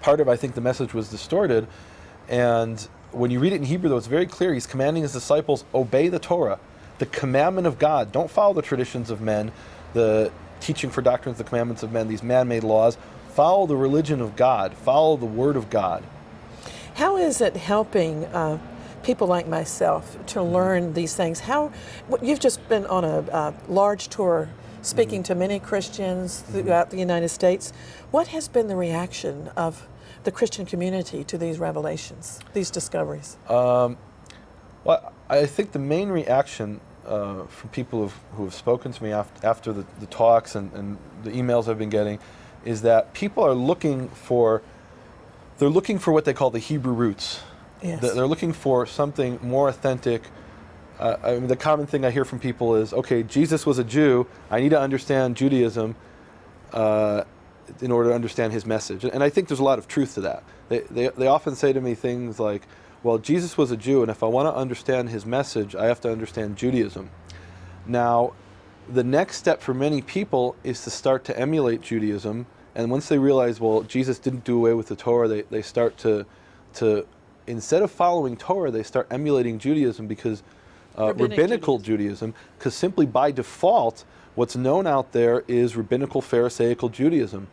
Part 0.00 0.20
of 0.20 0.28
I 0.28 0.36
think 0.36 0.54
the 0.54 0.60
message 0.60 0.94
was 0.94 1.08
distorted, 1.08 1.66
and 2.28 2.86
when 3.12 3.30
you 3.30 3.38
read 3.40 3.52
it 3.52 3.56
in 3.56 3.64
Hebrew, 3.64 3.88
though, 3.88 3.96
it's 3.96 4.06
very 4.06 4.26
clear. 4.26 4.52
He's 4.52 4.66
commanding 4.66 5.02
his 5.02 5.12
disciples 5.12 5.64
obey 5.74 6.08
the 6.08 6.18
Torah, 6.18 6.58
the 6.98 7.06
commandment 7.06 7.66
of 7.66 7.78
God. 7.78 8.12
Don't 8.12 8.30
follow 8.30 8.52
the 8.52 8.62
traditions 8.62 9.10
of 9.10 9.20
men, 9.20 9.52
the 9.94 10.30
teaching 10.60 10.90
for 10.90 11.02
doctrines, 11.02 11.38
the 11.38 11.44
commandments 11.44 11.82
of 11.82 11.92
men, 11.92 12.08
these 12.08 12.22
man-made 12.22 12.64
laws. 12.64 12.98
Follow 13.30 13.66
the 13.66 13.76
religion 13.76 14.20
of 14.20 14.36
God. 14.36 14.74
Follow 14.74 15.16
the 15.16 15.26
word 15.26 15.56
of 15.56 15.70
God. 15.70 16.02
How 16.94 17.16
is 17.16 17.40
it 17.40 17.56
helping 17.56 18.24
uh, 18.26 18.58
people 19.06 19.28
like 19.28 19.46
myself 19.46 20.18
to 20.26 20.42
learn 20.42 20.92
these 20.92 21.14
things? 21.14 21.40
How 21.40 21.72
you've 22.20 22.40
just 22.40 22.68
been 22.68 22.84
on 22.86 23.04
a 23.04 23.54
large 23.68 24.08
tour, 24.08 24.48
speaking 24.82 25.22
to 25.22 25.34
many 25.34 25.60
Christians 25.60 26.40
throughout 26.40 26.90
the 26.90 26.98
United 26.98 27.28
States. 27.28 27.72
What 28.10 28.26
has 28.28 28.48
been 28.48 28.66
the 28.66 28.76
reaction 28.76 29.50
of 29.56 29.86
the 30.24 30.32
Christian 30.32 30.66
community 30.66 31.22
to 31.22 31.38
these 31.38 31.58
revelations, 31.60 32.40
these 32.52 32.70
discoveries? 32.70 33.36
Well, 33.48 35.12
I 35.28 35.46
think 35.46 35.72
the 35.72 35.78
main 35.78 36.08
reaction 36.08 36.80
uh, 37.06 37.44
from 37.46 37.70
people 37.70 38.02
who've, 38.02 38.20
who 38.32 38.44
have 38.44 38.54
spoken 38.54 38.92
to 38.92 39.02
me 39.02 39.12
after, 39.12 39.46
after 39.46 39.72
the, 39.72 39.84
the 40.00 40.06
talks 40.06 40.54
and, 40.56 40.72
and 40.72 40.98
the 41.22 41.30
emails 41.30 41.68
I've 41.68 41.78
been 41.78 41.90
getting 41.90 42.18
is 42.64 42.82
that 42.82 43.14
people 43.14 43.44
are 43.44 43.54
looking 43.54 44.08
for 44.08 44.62
they're 45.58 45.70
looking 45.70 45.98
for 45.98 46.12
what 46.12 46.24
they 46.26 46.34
call 46.34 46.50
the 46.50 46.58
Hebrew 46.58 46.92
roots. 46.92 47.40
Yes. 47.82 48.00
They're 48.00 48.26
looking 48.26 48.52
for 48.52 48.86
something 48.86 49.38
more 49.42 49.68
authentic. 49.68 50.22
Uh, 50.98 51.16
I 51.22 51.32
mean, 51.34 51.46
the 51.46 51.56
common 51.56 51.86
thing 51.86 52.04
I 52.04 52.10
hear 52.10 52.24
from 52.24 52.38
people 52.38 52.76
is, 52.76 52.92
okay, 52.92 53.22
Jesus 53.22 53.66
was 53.66 53.78
a 53.78 53.84
Jew. 53.84 54.26
I 54.50 54.60
need 54.60 54.70
to 54.70 54.80
understand 54.80 55.36
Judaism 55.36 55.94
uh, 56.72 57.24
in 57.80 57.92
order 57.92 58.10
to 58.10 58.14
understand 58.14 58.52
his 58.52 58.64
message. 58.64 59.04
And 59.04 59.22
I 59.22 59.28
think 59.28 59.48
there's 59.48 59.60
a 59.60 59.64
lot 59.64 59.78
of 59.78 59.88
truth 59.88 60.14
to 60.14 60.22
that. 60.22 60.42
They, 60.68 60.80
they, 60.80 61.08
they 61.08 61.26
often 61.26 61.54
say 61.54 61.72
to 61.72 61.80
me 61.80 61.94
things 61.94 62.40
like, 62.40 62.62
well, 63.02 63.18
Jesus 63.18 63.56
was 63.56 63.70
a 63.70 63.76
Jew, 63.76 64.02
and 64.02 64.10
if 64.10 64.22
I 64.22 64.26
want 64.26 64.52
to 64.52 64.58
understand 64.58 65.10
his 65.10 65.26
message, 65.26 65.76
I 65.76 65.86
have 65.86 66.00
to 66.00 66.10
understand 66.10 66.56
Judaism. 66.56 67.10
Now, 67.86 68.32
the 68.88 69.04
next 69.04 69.36
step 69.36 69.60
for 69.60 69.74
many 69.74 70.00
people 70.00 70.56
is 70.64 70.82
to 70.84 70.90
start 70.90 71.24
to 71.26 71.38
emulate 71.38 71.82
Judaism. 71.82 72.46
And 72.74 72.90
once 72.90 73.08
they 73.08 73.18
realize, 73.18 73.60
well, 73.60 73.82
Jesus 73.82 74.18
didn't 74.18 74.44
do 74.44 74.56
away 74.56 74.74
with 74.74 74.88
the 74.88 74.96
Torah, 74.96 75.28
they, 75.28 75.42
they 75.42 75.62
start 75.62 75.98
to, 75.98 76.26
to, 76.74 77.06
instead 77.46 77.82
of 77.82 77.90
following 77.90 78.36
Torah, 78.36 78.70
they 78.70 78.82
start 78.82 79.06
emulating 79.10 79.58
Judaism 79.58 80.06
because 80.06 80.42
uh, 80.98 81.08
Rabbinic 81.08 81.30
rabbinical 81.30 81.78
Judaism, 81.78 82.34
because 82.58 82.74
simply 82.74 83.06
by 83.06 83.30
default, 83.30 84.04
What's 84.36 84.54
known 84.54 84.86
out 84.86 85.12
there 85.12 85.44
is 85.48 85.76
rabbinical 85.76 86.20
Pharisaical 86.20 86.90
Judaism. 86.90 87.48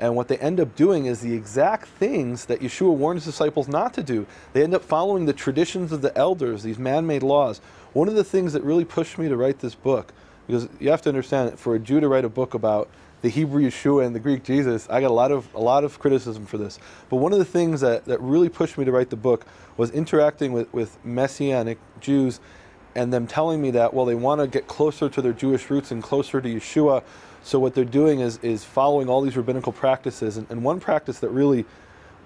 And 0.00 0.16
what 0.16 0.26
they 0.26 0.36
end 0.38 0.58
up 0.58 0.74
doing 0.74 1.06
is 1.06 1.20
the 1.20 1.32
exact 1.32 1.86
things 1.86 2.46
that 2.46 2.58
Yeshua 2.58 2.92
warned 2.92 3.18
his 3.18 3.26
disciples 3.26 3.68
not 3.68 3.94
to 3.94 4.02
do. 4.02 4.26
They 4.52 4.64
end 4.64 4.74
up 4.74 4.82
following 4.82 5.26
the 5.26 5.32
traditions 5.32 5.92
of 5.92 6.02
the 6.02 6.16
elders, 6.18 6.64
these 6.64 6.78
man 6.78 7.06
made 7.06 7.22
laws. 7.22 7.60
One 7.92 8.08
of 8.08 8.16
the 8.16 8.24
things 8.24 8.52
that 8.52 8.64
really 8.64 8.84
pushed 8.84 9.16
me 9.16 9.28
to 9.28 9.36
write 9.36 9.60
this 9.60 9.76
book, 9.76 10.12
because 10.48 10.68
you 10.80 10.90
have 10.90 11.02
to 11.02 11.08
understand, 11.08 11.56
for 11.56 11.76
a 11.76 11.78
Jew 11.78 12.00
to 12.00 12.08
write 12.08 12.24
a 12.24 12.28
book 12.28 12.52
about 12.52 12.88
the 13.24 13.30
Hebrew 13.30 13.62
Yeshua 13.62 14.04
and 14.04 14.14
the 14.14 14.20
Greek 14.20 14.44
Jesus, 14.44 14.86
I 14.90 15.00
got 15.00 15.10
a 15.10 15.14
lot 15.14 15.32
of 15.32 15.48
a 15.54 15.58
lot 15.58 15.82
of 15.82 15.98
criticism 15.98 16.44
for 16.44 16.58
this. 16.58 16.78
But 17.08 17.16
one 17.16 17.32
of 17.32 17.38
the 17.38 17.44
things 17.46 17.80
that, 17.80 18.04
that 18.04 18.20
really 18.20 18.50
pushed 18.50 18.76
me 18.76 18.84
to 18.84 18.92
write 18.92 19.08
the 19.08 19.16
book 19.16 19.46
was 19.78 19.90
interacting 19.92 20.52
with, 20.52 20.70
with 20.74 21.02
Messianic 21.06 21.78
Jews 22.00 22.38
and 22.94 23.14
them 23.14 23.26
telling 23.26 23.62
me 23.62 23.70
that, 23.70 23.94
well, 23.94 24.04
they 24.04 24.14
want 24.14 24.42
to 24.42 24.46
get 24.46 24.68
closer 24.68 25.08
to 25.08 25.22
their 25.22 25.32
Jewish 25.32 25.70
roots 25.70 25.90
and 25.90 26.02
closer 26.02 26.42
to 26.42 26.48
Yeshua. 26.48 27.02
So 27.42 27.58
what 27.58 27.74
they're 27.74 27.86
doing 27.86 28.20
is, 28.20 28.36
is 28.42 28.62
following 28.62 29.08
all 29.08 29.22
these 29.22 29.38
rabbinical 29.38 29.72
practices. 29.72 30.36
And, 30.36 30.46
and 30.50 30.62
one 30.62 30.78
practice 30.78 31.18
that 31.20 31.30
really 31.30 31.64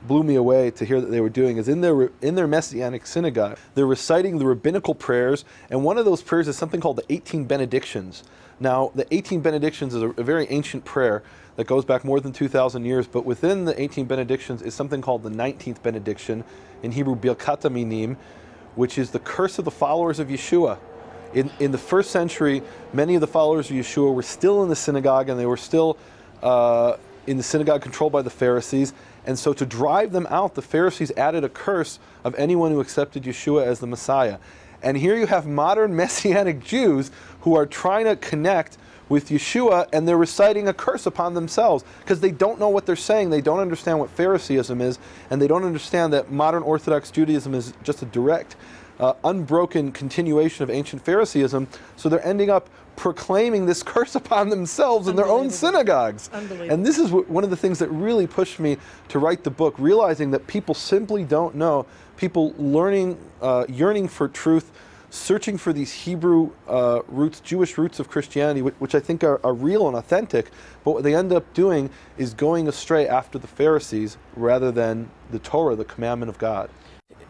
blew 0.03 0.25
me 0.25 0.35
away 0.35 0.73
to 0.73 0.85
hear 0.85 1.01
that 1.01 1.13
they 1.13 1.21
were 1.21 1.29
doing 1.29 1.59
is 1.59 1.69
in 1.69 1.81
their 1.81 2.11
in 2.23 2.35
their 2.37 2.47
messianic 2.47 3.05
synagogue 3.05 3.59
they're 3.75 3.85
reciting 3.87 4.39
the 4.39 4.47
rabbinical 4.47 4.95
prayers 4.95 5.45
and 5.71 5.83
one 5.83 5.99
of 5.99 6.05
those 6.05 6.23
prayers 6.23 6.47
is 6.47 6.57
something 6.57 6.81
called 6.81 6.97
the 6.97 7.13
18 7.13 7.47
benedictions 7.47 8.23
now 8.61 8.91
the 8.95 9.13
18 9.15 9.41
benedictions 9.41 9.95
is 9.95 10.03
a, 10.03 10.09
a 10.11 10.23
very 10.23 10.47
ancient 10.49 10.85
prayer 10.85 11.23
that 11.57 11.67
goes 11.67 11.85
back 11.85 12.05
more 12.05 12.21
than 12.21 12.33
2000 12.33 12.85
years 12.85 13.07
but 13.07 13.25
within 13.25 13.65
the 13.65 13.81
18 13.81 14.07
benedictions 14.07 14.63
is 14.63 14.75
something 14.75 15.01
called 15.01 15.23
the 15.23 15.31
19th 15.31 15.83
benediction 15.83 16.45
in 16.83 16.93
hebrew 16.93 17.17
birkat 17.17 17.71
minim 17.71 18.17
which 18.75 18.99
is 18.99 19.11
the 19.11 19.19
curse 19.19 19.59
of 19.59 19.65
the 19.65 19.71
followers 19.71 20.19
of 20.19 20.29
yeshua 20.29 20.79
in, 21.35 21.51
in 21.61 21.73
the 21.73 21.79
first 21.79 22.11
century 22.11 22.63
many 22.93 23.15
of 23.15 23.21
the 23.21 23.27
followers 23.27 23.71
of 23.71 23.77
yeshua 23.77 24.13
were 24.13 24.23
still 24.23 24.63
in 24.63 24.69
the 24.69 24.77
synagogue 24.77 25.29
and 25.29 25.39
they 25.39 25.47
were 25.47 25.57
still 25.57 25.99
uh, 26.43 26.97
in 27.27 27.37
the 27.37 27.43
synagogue 27.43 27.83
controlled 27.83 28.13
by 28.13 28.23
the 28.23 28.31
pharisees 28.31 28.93
and 29.29 29.39
so 29.39 29.53
to 29.53 29.67
drive 29.67 30.13
them 30.13 30.27
out, 30.31 30.55
the 30.55 30.63
Pharisees 30.63 31.13
added 31.15 31.45
a 31.45 31.51
curse 31.51 31.99
of 32.25 32.35
anyone 32.37 32.73
who 32.73 32.81
accepted 32.81 33.25
Yeshua 33.25 33.67
as 33.67 33.79
the 33.79 33.87
Messiah. 33.87 34.39
And 34.83 34.97
here 34.97 35.15
you 35.17 35.27
have 35.27 35.47
modern 35.47 35.95
Messianic 36.03 36.65
Jews 36.65 37.11
who 37.49 37.57
are 37.57 37.65
trying 37.65 38.05
to 38.05 38.15
connect 38.15 38.77
with 39.09 39.31
Yeshua 39.31 39.89
and 39.95 40.07
they're 40.07 40.19
reciting 40.19 40.69
a 40.69 40.75
curse 40.75 41.07
upon 41.07 41.33
themselves 41.33 41.83
because 42.01 42.21
they 42.21 42.31
don't 42.31 42.61
know 42.61 42.69
what 42.69 42.85
they're 42.85 42.95
saying. 42.95 43.31
They 43.31 43.41
don't 43.41 43.61
understand 43.61 43.99
what 43.99 44.11
Phariseeism 44.11 44.83
is, 44.83 44.99
and 45.31 45.41
they 45.41 45.47
don't 45.47 45.65
understand 45.65 46.13
that 46.13 46.31
modern 46.31 46.63
Orthodox 46.63 47.11
Judaism 47.11 47.55
is 47.55 47.73
just 47.83 48.03
a 48.03 48.05
direct, 48.05 48.55
uh, 49.01 49.15
unbroken 49.25 49.93
continuation 49.93 50.63
of 50.63 50.69
ancient 50.69 51.03
Phariseeism. 51.03 51.69
So 51.97 52.11
they're 52.11 52.27
ending 52.27 52.51
up 52.51 52.69
proclaiming 52.97 53.65
this 53.65 53.83
curse 53.83 54.15
upon 54.23 54.51
themselves 54.51 55.09
in 55.09 55.17
their 55.17 55.25
own 55.25 55.49
synagogues. 55.49 56.29
And 56.69 56.85
this 56.85 56.99
is 56.99 57.11
one 57.11 57.45
of 57.45 57.51
the 57.51 57.57
things 57.57 57.79
that 57.79 57.89
really 57.89 58.27
pushed 58.27 58.61
me 58.61 58.77
to 59.09 59.19
write 59.19 59.43
the 59.43 59.51
book, 59.51 59.75
realizing 59.79 60.33
that 60.33 60.47
people 60.47 60.75
simply 60.75 61.25
don't 61.25 61.55
know. 61.55 61.87
People 62.19 62.53
learning, 62.59 63.17
uh, 63.41 63.65
yearning 63.71 64.07
for 64.07 64.29
truth, 64.29 64.71
searching 65.11 65.57
for 65.57 65.73
these 65.73 65.93
Hebrew 65.93 66.51
uh, 66.67 67.01
roots, 67.09 67.41
Jewish 67.41 67.79
roots 67.79 67.99
of 67.99 68.09
Christianity, 68.09 68.63
which, 68.63 68.75
which 68.79 68.95
I 68.95 69.01
think 69.01 69.25
are, 69.25 69.41
are, 69.45 69.55
real 69.55 69.89
and 69.89 69.97
authentic. 69.97 70.51
But 70.85 70.93
what 70.93 71.03
they 71.03 71.15
end 71.15 71.33
up 71.33 71.53
doing 71.55 71.91
is 72.17 72.35
going 72.35 72.69
astray 72.69 73.09
after 73.09 73.39
the 73.39 73.47
Pharisees 73.47 74.19
rather 74.37 74.71
than 74.71 75.11
the 75.31 75.39
Torah, 75.39 75.77
the 75.77 75.85
commandment 75.85 76.29
of 76.31 76.39
God. 76.39 76.71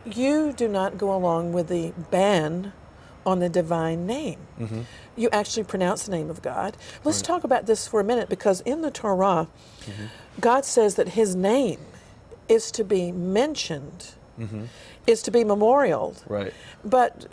You 0.04 0.52
do 0.52 0.68
not 0.68 0.98
go 0.98 1.14
along 1.14 1.52
with 1.52 1.68
the 1.68 1.92
ban 2.10 2.72
on 3.26 3.40
the 3.40 3.48
divine 3.48 4.06
name. 4.06 4.38
Mm-hmm. 4.58 4.80
You 5.16 5.28
actually 5.32 5.64
pronounce 5.64 6.04
the 6.04 6.12
name 6.12 6.30
of 6.30 6.40
God. 6.40 6.76
Let's 7.04 7.18
right. 7.18 7.26
talk 7.26 7.44
about 7.44 7.66
this 7.66 7.86
for 7.86 8.00
a 8.00 8.04
minute 8.04 8.28
because 8.28 8.60
in 8.62 8.80
the 8.80 8.90
Torah, 8.90 9.48
mm-hmm. 9.82 10.06
God 10.40 10.64
says 10.64 10.94
that 10.94 11.10
His 11.10 11.36
name 11.36 11.80
is 12.48 12.70
to 12.72 12.84
be 12.84 13.12
mentioned, 13.12 14.14
mm-hmm. 14.38 14.64
is 15.06 15.22
to 15.22 15.30
be 15.30 15.44
memorialed. 15.44 16.24
Right. 16.26 16.54
But 16.84 17.26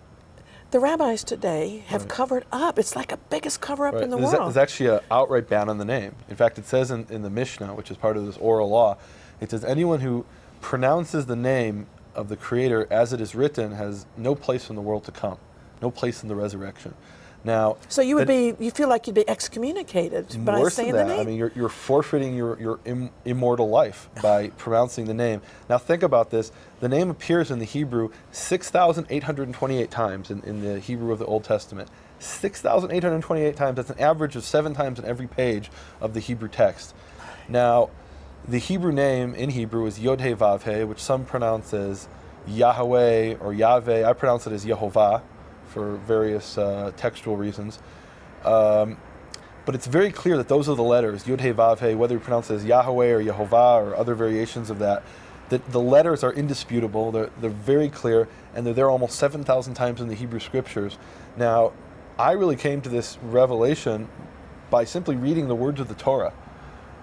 the 0.71 0.79
rabbis 0.79 1.23
today 1.23 1.83
have 1.87 2.01
right. 2.01 2.09
covered 2.09 2.45
up. 2.51 2.77
It's 2.79 2.95
like 2.95 3.11
a 3.11 3.17
biggest 3.17 3.61
cover 3.61 3.87
up 3.87 3.95
right. 3.95 4.03
in 4.03 4.09
the 4.09 4.17
there's 4.17 4.33
world. 4.33 4.41
A, 4.41 4.53
there's 4.53 4.57
actually 4.57 4.89
an 4.89 4.99
outright 5.09 5.47
ban 5.47 5.69
on 5.69 5.77
the 5.77 5.85
name. 5.85 6.15
In 6.29 6.35
fact, 6.35 6.57
it 6.57 6.65
says 6.65 6.91
in, 6.91 7.05
in 7.09 7.21
the 7.21 7.29
Mishnah, 7.29 7.73
which 7.73 7.91
is 7.91 7.97
part 7.97 8.17
of 8.17 8.25
this 8.25 8.37
oral 8.37 8.69
law, 8.69 8.97
it 9.39 9.51
says 9.51 9.63
anyone 9.63 9.99
who 9.99 10.25
pronounces 10.61 11.25
the 11.25 11.35
name 11.35 11.87
of 12.13 12.29
the 12.29 12.37
Creator 12.37 12.87
as 12.89 13.13
it 13.13 13.21
is 13.21 13.35
written 13.35 13.73
has 13.73 14.05
no 14.17 14.35
place 14.35 14.69
in 14.69 14.75
the 14.75 14.81
world 14.81 15.03
to 15.03 15.11
come 15.11 15.37
no 15.81 15.91
place 15.91 16.23
in 16.23 16.29
the 16.29 16.35
resurrection. 16.35 16.93
Now, 17.45 17.77
so 17.89 18.01
you 18.01 18.15
would 18.15 18.27
be, 18.27 18.55
you 18.59 18.71
feel 18.71 18.89
like 18.89 19.05
you'd 19.05 19.13
be 19.13 19.29
excommunicated 19.29 20.43
by 20.43 20.67
saying 20.69 20.93
the 20.93 21.03
name. 21.03 21.19
I 21.19 21.23
mean, 21.23 21.37
you're, 21.37 21.51
you're 21.55 21.69
forfeiting 21.69 22.35
your, 22.35 22.59
your 22.59 22.79
Im, 22.85 23.11
immortal 23.23 23.69
life 23.69 24.09
by 24.19 24.47
pronouncing 24.57 25.05
the 25.05 25.13
name. 25.13 25.43
Now, 25.69 25.77
think 25.77 26.01
about 26.01 26.31
this. 26.31 26.51
The 26.79 26.89
name 26.89 27.11
appears 27.11 27.51
in 27.51 27.59
the 27.59 27.65
Hebrew 27.65 28.09
6,828 28.31 29.91
times 29.91 30.31
in, 30.31 30.41
in 30.41 30.61
the 30.63 30.79
Hebrew 30.79 31.11
of 31.11 31.19
the 31.19 31.25
Old 31.27 31.43
Testament. 31.43 31.89
6,828 32.17 33.55
times. 33.55 33.75
That's 33.75 33.91
an 33.91 33.99
average 33.99 34.35
of 34.35 34.43
seven 34.43 34.73
times 34.73 34.97
in 34.97 35.05
every 35.05 35.27
page 35.27 35.69
of 36.01 36.15
the 36.15 36.19
Hebrew 36.21 36.49
text. 36.49 36.95
Now, 37.47 37.91
the 38.47 38.57
Hebrew 38.57 38.91
name 38.91 39.35
in 39.35 39.51
Hebrew 39.51 39.85
is 39.85 39.99
Yod 39.99 40.21
He 40.21 40.33
Vav 40.33 40.63
He, 40.63 40.83
which 40.83 40.99
some 40.99 41.25
pronounce 41.25 41.75
as 41.75 42.07
Yahweh 42.47 43.35
or 43.39 43.53
Yahweh. 43.53 44.03
I 44.03 44.13
pronounce 44.13 44.47
it 44.47 44.53
as 44.53 44.65
Yehovah 44.65 45.21
for 45.75 45.97
various 45.97 46.57
uh, 46.57 46.93
textual 46.95 47.35
reasons. 47.35 47.79
Um, 48.45 48.95
but 49.65 49.75
it's 49.75 49.87
very 49.87 50.09
clear 50.09 50.37
that 50.37 50.47
those 50.47 50.69
are 50.69 50.75
the 50.75 50.83
letters, 50.83 51.25
Yud 51.25 51.41
He 51.41 51.51
Vav 51.51 51.85
He, 51.85 51.95
whether 51.95 52.13
you 52.13 52.21
pronounce 52.21 52.49
it 52.49 52.55
as 52.55 52.65
Yahweh 52.65 53.11
or 53.11 53.21
Yehovah 53.21 53.85
or 53.85 53.93
other 53.93 54.15
variations 54.15 54.69
of 54.69 54.79
that, 54.79 55.03
that 55.49 55.73
the 55.73 55.81
letters 55.81 56.23
are 56.23 56.31
indisputable, 56.31 57.11
they're, 57.11 57.29
they're 57.41 57.49
very 57.49 57.89
clear, 57.89 58.29
and 58.53 58.65
they're 58.65 58.73
there 58.73 58.89
almost 58.89 59.19
7,000 59.19 59.73
times 59.73 59.99
in 59.99 60.07
the 60.07 60.15
Hebrew 60.15 60.39
scriptures. 60.39 60.97
Now, 61.35 61.73
I 62.17 62.31
really 62.31 62.55
came 62.55 62.81
to 62.81 62.89
this 62.89 63.17
revelation 63.21 64.07
by 64.69 64.85
simply 64.85 65.17
reading 65.17 65.49
the 65.49 65.55
words 65.55 65.81
of 65.81 65.89
the 65.89 65.95
Torah. 65.95 66.31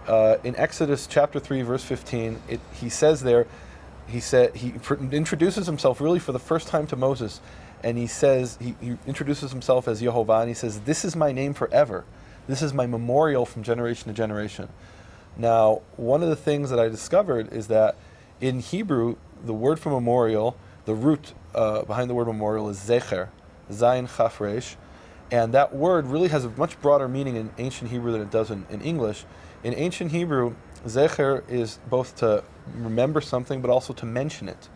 Uh, 0.06 0.38
in 0.44 0.56
Exodus 0.56 1.06
chapter 1.06 1.38
3, 1.38 1.60
verse 1.60 1.84
15, 1.84 2.40
it, 2.48 2.60
he 2.72 2.88
says 2.88 3.22
there, 3.22 3.46
he 4.06 4.18
said 4.18 4.56
he 4.56 4.74
introduces 5.12 5.66
himself 5.66 6.00
really 6.00 6.18
for 6.18 6.32
the 6.32 6.38
first 6.38 6.68
time 6.68 6.86
to 6.88 6.96
Moses 6.96 7.40
and 7.82 7.98
he 7.98 8.06
says, 8.06 8.58
he, 8.60 8.76
he 8.80 8.96
introduces 9.06 9.50
himself 9.50 9.88
as 9.88 10.00
Yehovah, 10.00 10.40
and 10.40 10.48
he 10.48 10.54
says, 10.54 10.80
This 10.80 11.04
is 11.04 11.16
my 11.16 11.32
name 11.32 11.54
forever. 11.54 12.04
This 12.46 12.62
is 12.62 12.72
my 12.72 12.86
memorial 12.86 13.46
from 13.46 13.62
generation 13.62 14.08
to 14.08 14.14
generation. 14.14 14.68
Now, 15.36 15.82
one 15.96 16.22
of 16.22 16.28
the 16.28 16.36
things 16.36 16.70
that 16.70 16.78
I 16.78 16.88
discovered 16.88 17.52
is 17.52 17.68
that 17.68 17.96
in 18.40 18.60
Hebrew, 18.60 19.16
the 19.44 19.54
word 19.54 19.78
for 19.78 19.90
memorial, 19.90 20.56
the 20.84 20.94
root 20.94 21.32
uh, 21.54 21.82
behind 21.82 22.10
the 22.10 22.14
word 22.14 22.26
memorial 22.26 22.68
is 22.68 22.78
zecher, 22.78 23.28
zayin 23.70 24.14
chaf 24.14 24.40
resh, 24.40 24.76
and 25.30 25.54
that 25.54 25.74
word 25.74 26.06
really 26.06 26.28
has 26.28 26.44
a 26.44 26.50
much 26.50 26.80
broader 26.80 27.08
meaning 27.08 27.36
in 27.36 27.50
ancient 27.58 27.90
Hebrew 27.90 28.12
than 28.12 28.20
it 28.20 28.30
does 28.30 28.50
in, 28.50 28.66
in 28.68 28.82
English. 28.82 29.24
In 29.64 29.74
ancient 29.74 30.10
Hebrew, 30.10 30.54
zecher 30.84 31.48
is 31.48 31.78
both 31.88 32.16
to 32.16 32.44
remember 32.74 33.20
something 33.20 33.62
but 33.62 33.70
also 33.70 33.92
to 33.94 34.04
mention 34.04 34.48
it. 34.48 34.68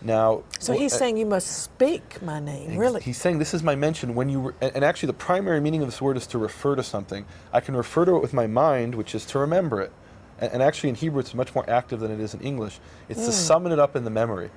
Now, 0.00 0.44
so 0.60 0.74
he's 0.74 0.94
uh, 0.94 0.98
saying 0.98 1.16
you 1.16 1.26
must 1.26 1.62
speak 1.62 2.22
my 2.22 2.38
name, 2.38 2.76
really. 2.76 3.00
He's 3.00 3.16
saying 3.16 3.38
this 3.38 3.52
is 3.52 3.64
my 3.64 3.74
mention 3.74 4.14
when 4.14 4.28
you, 4.28 4.54
and 4.60 4.84
actually 4.84 5.08
the 5.08 5.14
primary 5.14 5.60
meaning 5.60 5.82
of 5.82 5.88
this 5.88 6.00
word 6.00 6.16
is 6.16 6.26
to 6.28 6.38
refer 6.38 6.76
to 6.76 6.84
something. 6.84 7.24
I 7.52 7.60
can 7.60 7.74
refer 7.74 8.04
to 8.04 8.16
it 8.16 8.22
with 8.22 8.32
my 8.32 8.46
mind, 8.46 8.94
which 8.94 9.14
is 9.14 9.26
to 9.26 9.40
remember 9.40 9.80
it. 9.80 9.92
And, 10.38 10.52
and 10.52 10.62
actually 10.62 10.90
in 10.90 10.94
Hebrew 10.94 11.18
it's 11.20 11.34
much 11.34 11.52
more 11.54 11.68
active 11.68 11.98
than 11.98 12.12
it 12.12 12.20
is 12.20 12.32
in 12.32 12.40
English. 12.40 12.78
It's 13.08 13.20
mm. 13.20 13.26
to 13.26 13.32
summon 13.32 13.72
it 13.72 13.80
up 13.80 13.96
in 13.96 14.04
the 14.04 14.10
memory. 14.10 14.50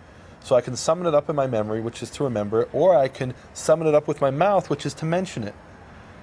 So 0.44 0.56
I 0.56 0.62
can 0.62 0.76
summon 0.76 1.08
it 1.08 1.16
up 1.16 1.30
in 1.30 1.36
my 1.36 1.48
memory, 1.48 1.82
which 1.82 2.02
is 2.04 2.10
to 2.12 2.24
remember 2.24 2.62
it, 2.62 2.70
or 2.74 2.96
I 2.96 3.08
can 3.08 3.34
summon 3.54 3.88
it 3.88 3.96
up 3.96 4.08
with 4.08 4.22
my 4.22 4.32
mouth, 4.32 4.70
which 4.70 4.86
is 4.86 4.94
to 4.96 5.06
mention 5.06 5.44
it. 5.44 5.56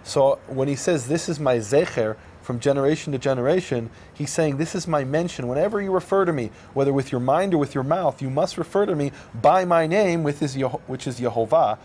So 0.03 0.39
when 0.47 0.69
he 0.69 0.77
says, 0.77 1.09
This 1.09 1.29
is 1.29 1.39
my 1.39 1.57
zecher, 1.57 2.17
from 2.49 2.61
generation 2.61 3.13
to 3.13 3.19
generation, 3.19 3.91
he's 4.15 4.31
saying, 4.31 4.57
This 4.57 4.75
is 4.75 4.89
my 4.89 5.05
mention. 5.05 5.49
Whenever 5.49 5.83
you 5.83 5.93
refer 5.93 6.25
to 6.25 6.33
me, 6.33 6.51
whether 6.73 6.95
with 6.95 7.13
your 7.13 7.21
mind 7.21 7.53
or 7.53 7.59
with 7.59 7.75
your 7.75 7.85
mouth, 7.85 8.23
you 8.23 8.31
must 8.31 8.57
refer 8.57 8.87
to 8.87 8.97
me 8.97 9.13
by 9.35 9.67
my 9.67 9.87
name, 9.87 10.23
which 10.23 10.41
is, 10.41 10.57
Yehovah, 10.57 11.77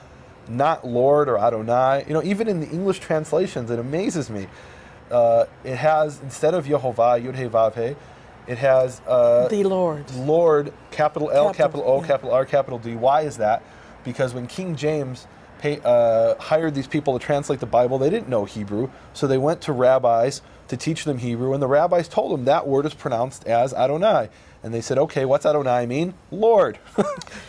not 0.47 0.88
Lord 0.88 1.28
or 1.28 1.38
Adonai. 1.38 2.06
You 2.08 2.13
know, 2.13 2.23
even 2.23 2.47
in 2.47 2.62
the 2.62 2.69
English 2.69 2.99
translations, 2.99 3.69
it 3.71 3.78
amazes 3.78 4.30
me. 4.30 4.47
Uh, 5.12 5.47
it 5.65 5.76
has, 5.76 6.21
instead 6.21 6.54
of 6.54 6.65
Yehovah, 6.65 7.21
Yud 7.21 7.36
He 7.36 7.43
Vav 7.43 7.76
He, 7.76 7.97
it 8.49 8.58
has 8.60 9.02
uh, 9.06 9.49
the 9.49 9.65
Lord. 9.65 10.10
Lord, 10.15 10.71
capital 10.91 11.30
L, 11.30 11.54
capital, 11.54 11.82
capital 11.82 11.91
O, 11.91 11.99
yeah. 11.99 12.08
capital 12.08 12.32
R, 12.32 12.45
capital 12.45 12.80
D. 12.80 12.95
Why 12.95 13.23
is 13.23 13.36
that? 13.36 13.63
Because 14.06 14.34
when 14.34 14.47
King 14.47 14.78
James 14.78 15.28
pay, 15.63 15.80
uh, 15.84 16.36
hired 16.36 16.76
these 16.76 16.88
people 16.88 17.17
to 17.17 17.26
translate 17.26 17.60
the 17.60 17.65
Bible. 17.65 17.97
They 17.97 18.10
didn't 18.10 18.30
know 18.30 18.45
Hebrew, 18.45 18.89
so 19.13 19.28
they 19.28 19.38
went 19.38 19.62
to 19.62 19.71
rabbis 19.71 20.41
to 20.67 20.78
teach 20.78 21.06
them 21.06 21.17
Hebrew, 21.19 21.54
and 21.54 21.62
the 21.62 21.67
rabbis 21.67 22.08
told 22.08 22.32
them 22.32 22.45
that 22.45 22.67
word 22.67 22.86
is 22.86 22.93
pronounced 22.93 23.45
as 23.47 23.73
Adonai. 23.73 24.30
And 24.63 24.73
they 24.73 24.82
said, 24.82 24.97
okay, 24.97 25.26
what's 25.26 25.45
Adonai 25.45 25.86
mean? 25.86 26.13
Lord. 26.32 26.80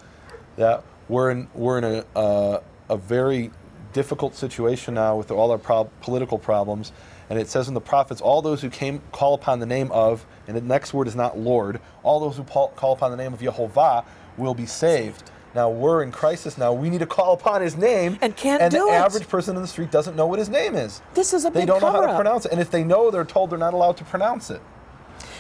That 0.58 0.84
we're 1.10 1.32
in, 1.32 1.48
we're 1.56 1.80
in 1.80 1.84
a, 1.84 2.06
uh, 2.16 2.62
a 2.90 2.98
very 2.98 3.50
difficult 3.94 4.36
situation 4.36 4.94
now 4.94 5.18
with 5.18 5.32
all 5.32 5.50
our 5.52 5.58
prob- 5.58 5.90
political 6.02 6.38
problems. 6.38 6.92
And 7.32 7.40
it 7.40 7.48
says 7.48 7.68
in 7.68 7.74
the 7.74 7.82
prophets, 7.82 8.22
all 8.22 8.44
those 8.44 8.62
who 8.62 8.70
came 8.70 9.02
call 9.12 9.34
upon 9.34 9.60
the 9.60 9.66
name 9.66 9.92
of, 9.92 10.26
and 10.48 10.56
the 10.56 10.62
next 10.62 10.94
word 10.94 11.08
is 11.08 11.16
not 11.16 11.38
Lord, 11.38 11.80
all 12.04 12.20
those 12.20 12.38
who 12.38 12.44
call, 12.44 12.94
upon 12.94 13.10
the 13.10 13.18
name 13.18 13.34
of 13.34 13.40
Yehovah 13.40 14.06
will 14.38 14.54
be 14.54 14.68
saved. 14.68 15.31
Now 15.54 15.70
we're 15.70 16.02
in 16.04 16.12
crisis 16.12 16.58
now. 16.58 16.72
We 16.74 16.90
need 16.90 17.00
to 17.00 17.06
call 17.06 17.34
upon 17.34 17.62
his 17.62 17.76
name. 17.76 18.18
And 18.22 18.36
can't 18.36 18.62
and 18.62 18.72
do 18.72 18.86
the 18.88 18.94
it. 18.94 18.96
average 18.96 19.28
person 19.28 19.56
in 19.56 19.62
the 19.62 19.68
street 19.68 19.92
doesn't 19.92 20.16
know 20.16 20.26
what 20.28 20.40
his 20.40 20.50
name 20.50 20.76
is. 20.76 21.02
This 21.14 21.34
is 21.34 21.44
a 21.46 21.50
big. 21.50 21.54
They 21.56 21.60
big 21.62 21.68
don't 21.68 21.82
know 21.82 21.88
how 21.88 21.94
to 21.94 22.00
cover-up. 22.08 22.16
pronounce 22.16 22.46
it. 22.46 22.52
And 22.54 22.62
if 22.62 22.72
they 22.72 22.84
know, 22.84 23.12
they're 23.12 23.26
told 23.26 23.50
they're 23.50 23.58
not 23.60 23.74
allowed 23.74 23.98
to 23.98 24.04
pronounce 24.06 24.50
it. 24.50 24.62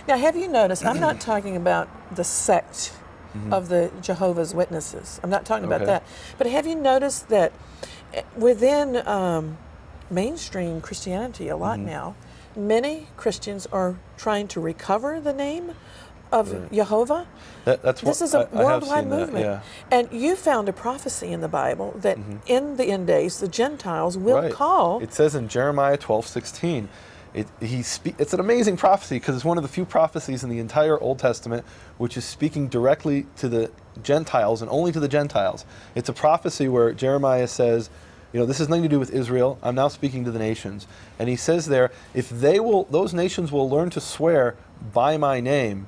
Now, 0.07 0.17
have 0.17 0.35
you 0.35 0.47
noticed? 0.47 0.85
I'm 0.85 0.99
not 0.99 1.19
talking 1.31 1.55
about 1.55 1.87
the 2.15 2.23
sect 2.23 2.93
of 3.49 3.69
the 3.69 3.89
Jehovah's 4.01 4.53
Witnesses. 4.53 5.21
I'm 5.23 5.29
not 5.29 5.45
talking 5.45 5.63
about 5.63 5.79
Mm-hmm. 5.81 5.89
Okay. 5.89 6.03
that. 6.05 6.37
But 6.37 6.47
have 6.47 6.67
you 6.67 6.75
noticed 6.75 7.29
that 7.29 7.53
eh, 8.13 8.23
within 8.35 9.07
um, 9.07 9.57
mainstream 10.09 10.81
Christianity, 10.81 11.47
a 11.47 11.53
Mm-hmm. 11.53 11.61
lot 11.61 11.79
now, 11.79 12.15
many 12.57 13.07
Christians 13.15 13.67
are 13.71 13.95
trying 14.17 14.49
to 14.49 14.59
recover 14.59 15.21
the 15.21 15.31
name 15.31 15.71
of 16.31 16.71
Jehovah? 16.71 17.27
That, 17.65 17.81
that's 17.81 18.01
This 18.01 18.21
what 18.21 18.25
is 18.25 18.33
a 18.33 18.49
I- 18.53 18.59
I 18.59 18.63
worldwide 18.63 19.11
that, 19.11 19.19
movement. 19.19 19.45
yeah. 19.45 19.61
And 19.91 20.11
you 20.11 20.35
found 20.35 20.69
a 20.69 20.73
prophecy 20.73 21.31
in 21.31 21.41
the 21.41 21.47
Bible 21.47 21.93
that 21.97 22.17
mm-hmm. 22.17 22.37
in 22.47 22.77
the 22.77 22.85
end 22.85 23.07
days, 23.07 23.39
the 23.39 23.47
Gentiles 23.47 24.17
will. 24.17 24.37
Right. 24.37 24.51
call. 24.51 25.01
It 25.01 25.13
says 25.13 25.35
in 25.35 25.47
Jeremiah 25.47 25.97
12, 25.97 26.27
16. 26.27 26.89
It, 27.33 27.47
he 27.61 27.77
it's 27.77 28.33
an 28.33 28.41
amazing 28.41 28.75
prophecy 28.75 29.15
because 29.15 29.35
it's 29.35 29.45
one 29.45 29.57
of 29.57 29.63
the 29.63 29.69
few 29.69 29.85
prophecies 29.85 30.43
in 30.43 30.49
the 30.49 30.59
entire 30.59 30.99
Old 30.99 31.17
Testament 31.17 31.65
which 31.97 32.17
is 32.17 32.25
speaking 32.25 32.67
directly 32.67 33.25
to 33.37 33.47
the 33.47 33.71
Gentiles 34.03 34.61
and 34.61 34.69
only 34.69 34.91
to 34.91 34.99
the 34.99 35.07
Gentiles. 35.07 35.63
It's 35.95 36.09
a 36.09 36.13
prophecy 36.13 36.67
where 36.67 36.91
Jeremiah 36.91 37.47
says, 37.47 37.89
you 38.33 38.39
know, 38.39 38.45
this 38.45 38.57
has 38.57 38.67
nothing 38.67 38.83
to 38.83 38.89
do 38.89 38.99
with 38.99 39.11
Israel. 39.11 39.57
I'm 39.61 39.75
now 39.75 39.87
speaking 39.87 40.25
to 40.25 40.31
the 40.31 40.39
nations. 40.39 40.87
And 41.19 41.29
he 41.29 41.35
says 41.37 41.67
there, 41.67 41.91
if 42.13 42.29
they 42.29 42.59
will, 42.59 42.85
those 42.85 43.13
nations 43.13 43.51
will 43.51 43.69
learn 43.69 43.89
to 43.91 44.01
swear 44.01 44.55
by 44.93 45.15
my 45.17 45.39
name, 45.39 45.87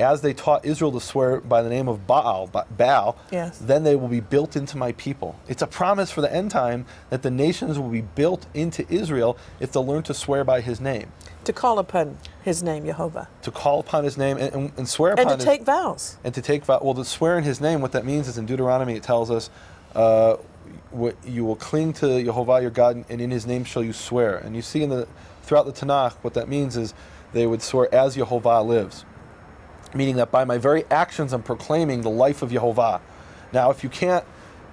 as 0.00 0.22
they 0.22 0.32
taught 0.32 0.64
Israel 0.64 0.90
to 0.92 1.00
swear 1.00 1.40
by 1.40 1.62
the 1.62 1.68
name 1.68 1.88
of 1.88 2.06
Baal, 2.06 2.48
Baal, 2.76 3.16
Yes. 3.30 3.58
then 3.58 3.84
they 3.84 3.94
will 3.96 4.08
be 4.08 4.20
built 4.20 4.56
into 4.56 4.76
my 4.76 4.92
people. 4.92 5.36
It's 5.48 5.62
a 5.62 5.66
promise 5.66 6.10
for 6.10 6.20
the 6.20 6.32
end 6.32 6.50
time 6.50 6.86
that 7.10 7.22
the 7.22 7.30
nations 7.30 7.78
will 7.78 7.88
be 7.88 8.00
built 8.00 8.46
into 8.54 8.86
Israel 8.92 9.36
if 9.60 9.72
they'll 9.72 9.86
learn 9.86 10.02
to 10.04 10.14
swear 10.14 10.44
by 10.44 10.60
his 10.60 10.80
name, 10.80 11.12
to 11.44 11.52
call 11.52 11.78
upon 11.78 12.18
his 12.42 12.62
name, 12.62 12.84
Jehovah, 12.86 13.28
to 13.42 13.50
call 13.50 13.80
upon 13.80 14.04
his 14.04 14.16
name 14.18 14.36
and, 14.38 14.52
and, 14.54 14.72
and 14.76 14.88
swear 14.88 15.12
and 15.12 15.20
upon 15.20 15.32
to 15.32 15.36
his 15.36 15.44
take 15.44 15.62
vows. 15.62 16.16
and 16.24 16.34
to 16.34 16.42
take 16.42 16.64
vow. 16.64 16.80
Well, 16.82 16.94
to 16.94 17.04
swear 17.04 17.38
in 17.38 17.44
his 17.44 17.60
name, 17.60 17.80
what 17.80 17.92
that 17.92 18.04
means 18.04 18.28
is 18.28 18.36
in 18.38 18.46
Deuteronomy, 18.46 18.94
it 18.96 19.02
tells 19.02 19.30
us, 19.30 19.50
uh, 19.94 20.36
what 20.90 21.16
you 21.26 21.44
will 21.44 21.56
cling 21.56 21.92
to 21.92 22.22
Jehovah 22.22 22.60
your 22.60 22.70
God, 22.70 23.04
and 23.08 23.20
in 23.20 23.30
his 23.30 23.46
name 23.46 23.64
shall 23.64 23.82
you 23.84 23.92
swear. 23.92 24.36
And 24.38 24.54
you 24.56 24.62
see 24.62 24.82
in 24.82 24.90
the 24.90 25.06
throughout 25.42 25.66
the 25.66 25.72
Tanakh, 25.72 26.12
what 26.22 26.34
that 26.34 26.48
means 26.48 26.76
is 26.76 26.94
they 27.32 27.46
would 27.46 27.62
swear 27.62 27.92
as 27.94 28.14
Jehovah 28.14 28.62
lives, 28.62 29.04
meaning 29.94 30.16
that 30.16 30.30
by 30.30 30.44
my 30.44 30.58
very 30.58 30.84
actions 30.90 31.32
I'm 31.32 31.42
proclaiming 31.42 32.02
the 32.02 32.10
life 32.10 32.42
of 32.42 32.50
Yehovah. 32.50 33.00
Now, 33.52 33.70
if 33.70 33.84
you 33.84 33.88
can't 33.88 34.24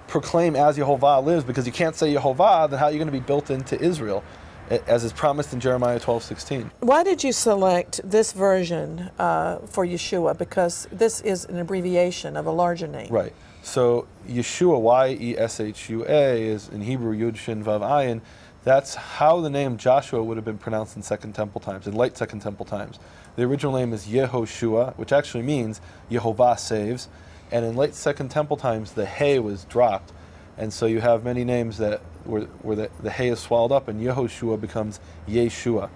proclaim 0.08 0.56
as 0.56 0.76
Yehovah 0.76 1.24
lives 1.24 1.44
because 1.44 1.66
you 1.66 1.72
can't 1.72 1.96
say 1.96 2.14
Yehovah, 2.14 2.68
then 2.68 2.78
how 2.78 2.86
are 2.86 2.90
you 2.90 2.98
going 2.98 3.06
to 3.06 3.12
be 3.12 3.20
built 3.20 3.50
into 3.50 3.80
Israel, 3.80 4.22
as 4.68 5.04
is 5.04 5.12
promised 5.12 5.52
in 5.52 5.60
Jeremiah 5.60 6.00
12:16? 6.00 6.70
Why 6.80 7.02
did 7.02 7.22
you 7.24 7.32
select 7.32 8.00
this 8.04 8.32
version 8.32 9.10
uh, 9.18 9.58
for 9.66 9.86
Yeshua? 9.86 10.36
Because 10.36 10.88
this 10.90 11.20
is 11.20 11.44
an 11.46 11.58
abbreviation 11.58 12.36
of 12.36 12.46
a 12.46 12.50
larger 12.50 12.86
name. 12.86 13.08
Right. 13.10 13.32
So 13.62 14.08
Yeshua, 14.28 14.80
Y 14.80 15.18
E 15.20 15.38
S 15.38 15.60
H 15.60 15.88
U 15.90 16.04
A, 16.06 16.42
is 16.42 16.68
in 16.68 16.82
Hebrew 16.82 17.16
Yud 17.16 17.36
Shin 17.36 17.64
Vav 17.64 17.80
Ayin. 17.80 18.20
That's 18.64 18.94
how 18.94 19.40
the 19.40 19.50
name 19.50 19.76
Joshua 19.76 20.22
would 20.22 20.36
have 20.36 20.44
been 20.44 20.58
pronounced 20.58 20.96
in 20.96 21.02
Second 21.02 21.34
Temple 21.34 21.60
times, 21.60 21.86
in 21.86 21.94
late 21.94 22.16
Second 22.16 22.40
Temple 22.40 22.64
times. 22.64 22.98
The 23.36 23.44
original 23.44 23.74
name 23.74 23.92
is 23.92 24.06
Yehoshua, 24.06 24.96
which 24.96 25.12
actually 25.12 25.42
means 25.42 25.80
Yehovah 26.10 26.58
saves. 26.58 27.08
And 27.50 27.64
in 27.64 27.76
late 27.76 27.94
Second 27.94 28.30
Temple 28.30 28.56
times, 28.56 28.92
the 28.92 29.06
Hey 29.06 29.38
was 29.38 29.64
dropped. 29.64 30.12
And 30.58 30.72
so 30.72 30.86
you 30.86 31.00
have 31.00 31.24
many 31.24 31.44
names 31.44 31.78
that 31.78 32.00
where, 32.24 32.42
where 32.62 32.76
the, 32.76 32.90
the 33.02 33.10
Hey 33.10 33.28
is 33.28 33.40
swallowed 33.40 33.72
up, 33.72 33.88
and 33.88 34.00
Yehoshua 34.00 34.60
becomes 34.60 35.00
Yeshua. 35.26 35.88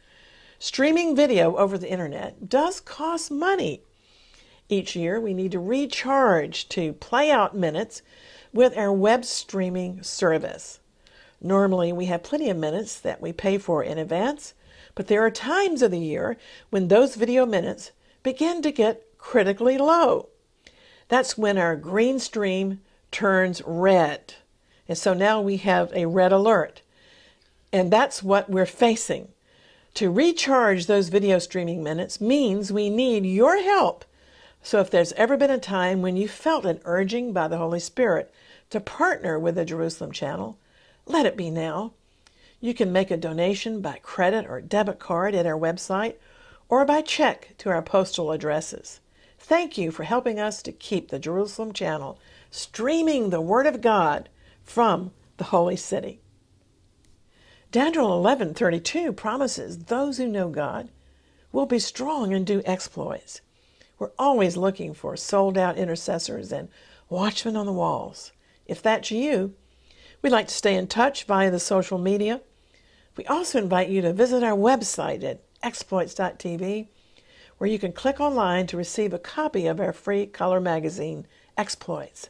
Streaming 0.59 1.15
video 1.15 1.55
over 1.55 1.77
the 1.77 1.89
internet 1.89 2.49
does 2.49 2.81
cost 2.81 3.31
money. 3.31 3.81
Each 4.67 4.95
year, 4.95 5.19
we 5.19 5.33
need 5.33 5.51
to 5.51 5.59
recharge 5.59 6.67
to 6.69 6.93
play 6.93 7.29
out 7.29 7.55
minutes 7.55 8.01
with 8.51 8.75
our 8.77 8.91
web 8.91 9.23
streaming 9.23 10.01
service. 10.01 10.79
Normally, 11.39 11.93
we 11.93 12.05
have 12.05 12.23
plenty 12.23 12.49
of 12.49 12.57
minutes 12.57 12.99
that 12.99 13.21
we 13.21 13.31
pay 13.31 13.57
for 13.59 13.83
in 13.83 13.99
advance, 13.99 14.53
but 14.95 15.07
there 15.07 15.23
are 15.23 15.29
times 15.29 15.81
of 15.81 15.91
the 15.91 15.99
year 15.99 16.37
when 16.71 16.87
those 16.87 17.15
video 17.15 17.45
minutes 17.45 17.91
begin 18.23 18.61
to 18.63 18.71
get 18.71 19.03
critically 19.19 19.77
low. 19.77 20.29
That's 21.09 21.37
when 21.37 21.57
our 21.57 21.75
green 21.75 22.19
stream 22.19 22.81
turns 23.11 23.61
red. 23.65 24.33
And 24.87 24.97
so 24.97 25.13
now 25.13 25.41
we 25.41 25.57
have 25.57 25.91
a 25.93 26.07
red 26.07 26.31
alert. 26.31 26.81
And 27.71 27.91
that's 27.91 28.23
what 28.23 28.49
we're 28.49 28.65
facing. 28.65 29.27
To 29.95 30.09
recharge 30.09 30.87
those 30.87 31.09
video 31.09 31.39
streaming 31.39 31.83
minutes 31.83 32.19
means 32.19 32.71
we 32.71 32.89
need 32.89 33.25
your 33.25 33.61
help. 33.61 34.05
So 34.65 34.79
if 34.79 34.89
there's 34.89 35.13
ever 35.13 35.37
been 35.37 35.51
a 35.51 35.59
time 35.59 36.01
when 36.01 36.17
you 36.17 36.27
felt 36.27 36.65
an 36.65 36.79
urging 36.85 37.33
by 37.33 37.47
the 37.47 37.59
Holy 37.59 37.79
Spirit 37.79 38.33
to 38.71 38.79
partner 38.79 39.37
with 39.37 39.53
the 39.53 39.63
Jerusalem 39.63 40.11
channel, 40.11 40.57
let 41.05 41.27
it 41.27 41.37
be 41.37 41.51
now. 41.51 41.93
You 42.59 42.73
can 42.73 42.91
make 42.91 43.11
a 43.11 43.15
donation 43.15 43.79
by 43.79 43.99
credit 44.01 44.47
or 44.49 44.61
debit 44.61 44.97
card 44.97 45.35
at 45.35 45.45
our 45.45 45.53
website 45.53 46.15
or 46.67 46.83
by 46.83 47.01
check 47.01 47.53
to 47.59 47.69
our 47.69 47.83
postal 47.83 48.31
addresses. 48.31 49.01
Thank 49.37 49.77
you 49.77 49.91
for 49.91 50.01
helping 50.01 50.39
us 50.39 50.63
to 50.63 50.71
keep 50.71 51.09
the 51.09 51.19
Jerusalem 51.19 51.71
channel 51.71 52.17
streaming 52.49 53.29
the 53.29 53.41
Word 53.41 53.67
of 53.67 53.81
God 53.81 54.29
from 54.63 55.11
the 55.37 55.43
Holy 55.43 55.75
City. 55.75 56.21
Daniel 57.71 58.09
11:32 58.19 59.13
promises 59.15 59.77
those 59.77 60.17
who 60.17 60.25
know 60.25 60.49
God 60.49 60.89
will 61.51 61.67
be 61.67 61.77
strong 61.77 62.33
and 62.33 62.47
do 62.47 62.63
exploits. 62.65 63.41
We're 63.97 64.11
always 64.19 64.57
looking 64.57 64.93
for 64.93 65.15
sold-out 65.15 65.77
intercessors 65.77 66.51
and 66.51 66.69
watchmen 67.09 67.55
on 67.55 67.65
the 67.65 67.71
walls. 67.71 68.31
If 68.65 68.81
that's 68.81 69.11
you, 69.11 69.53
we'd 70.21 70.31
like 70.31 70.47
to 70.49 70.53
stay 70.53 70.75
in 70.75 70.87
touch 70.87 71.23
via 71.23 71.49
the 71.49 71.59
social 71.59 71.97
media. 71.97 72.41
We 73.15 73.25
also 73.25 73.59
invite 73.59 73.89
you 73.89 74.01
to 74.01 74.11
visit 74.11 74.43
our 74.43 74.57
website 74.57 75.23
at 75.23 75.41
exploits.tv, 75.63 76.87
where 77.57 77.69
you 77.69 77.79
can 77.79 77.93
click 77.93 78.19
online 78.19 78.67
to 78.67 78.77
receive 78.77 79.13
a 79.13 79.19
copy 79.19 79.65
of 79.65 79.79
our 79.79 79.93
free 79.93 80.25
color 80.25 80.59
magazine, 80.59 81.25
Exploits. 81.57 82.29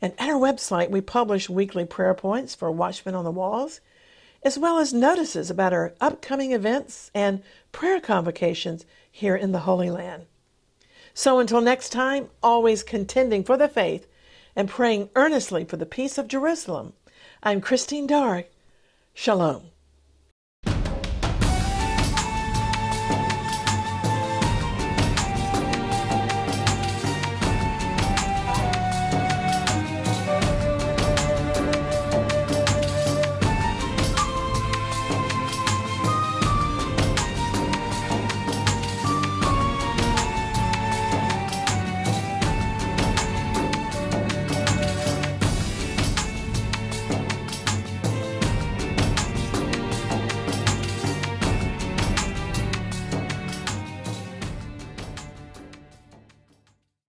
And 0.00 0.14
at 0.18 0.30
our 0.30 0.40
website, 0.40 0.88
we 0.88 1.02
publish 1.02 1.50
weekly 1.50 1.84
prayer 1.84 2.14
points 2.14 2.54
for 2.54 2.70
Watchmen 2.70 3.14
on 3.14 3.24
the 3.24 3.30
Walls, 3.30 3.80
as 4.42 4.58
well 4.58 4.78
as 4.78 4.94
notices 4.94 5.50
about 5.50 5.74
our 5.74 5.92
upcoming 6.00 6.52
events 6.52 7.10
and 7.14 7.42
prayer 7.70 8.00
convocations 8.00 8.86
here 9.10 9.36
in 9.36 9.52
the 9.52 9.60
Holy 9.60 9.90
Land. 9.90 10.24
So 11.20 11.38
until 11.38 11.60
next 11.60 11.90
time, 11.90 12.30
always 12.42 12.82
contending 12.82 13.44
for 13.44 13.58
the 13.58 13.68
faith 13.68 14.06
and 14.56 14.70
praying 14.70 15.10
earnestly 15.14 15.66
for 15.66 15.76
the 15.76 15.84
peace 15.84 16.16
of 16.16 16.28
Jerusalem, 16.28 16.94
I'm 17.42 17.60
Christine 17.60 18.06
Darg. 18.06 18.46
Shalom. 19.12 19.64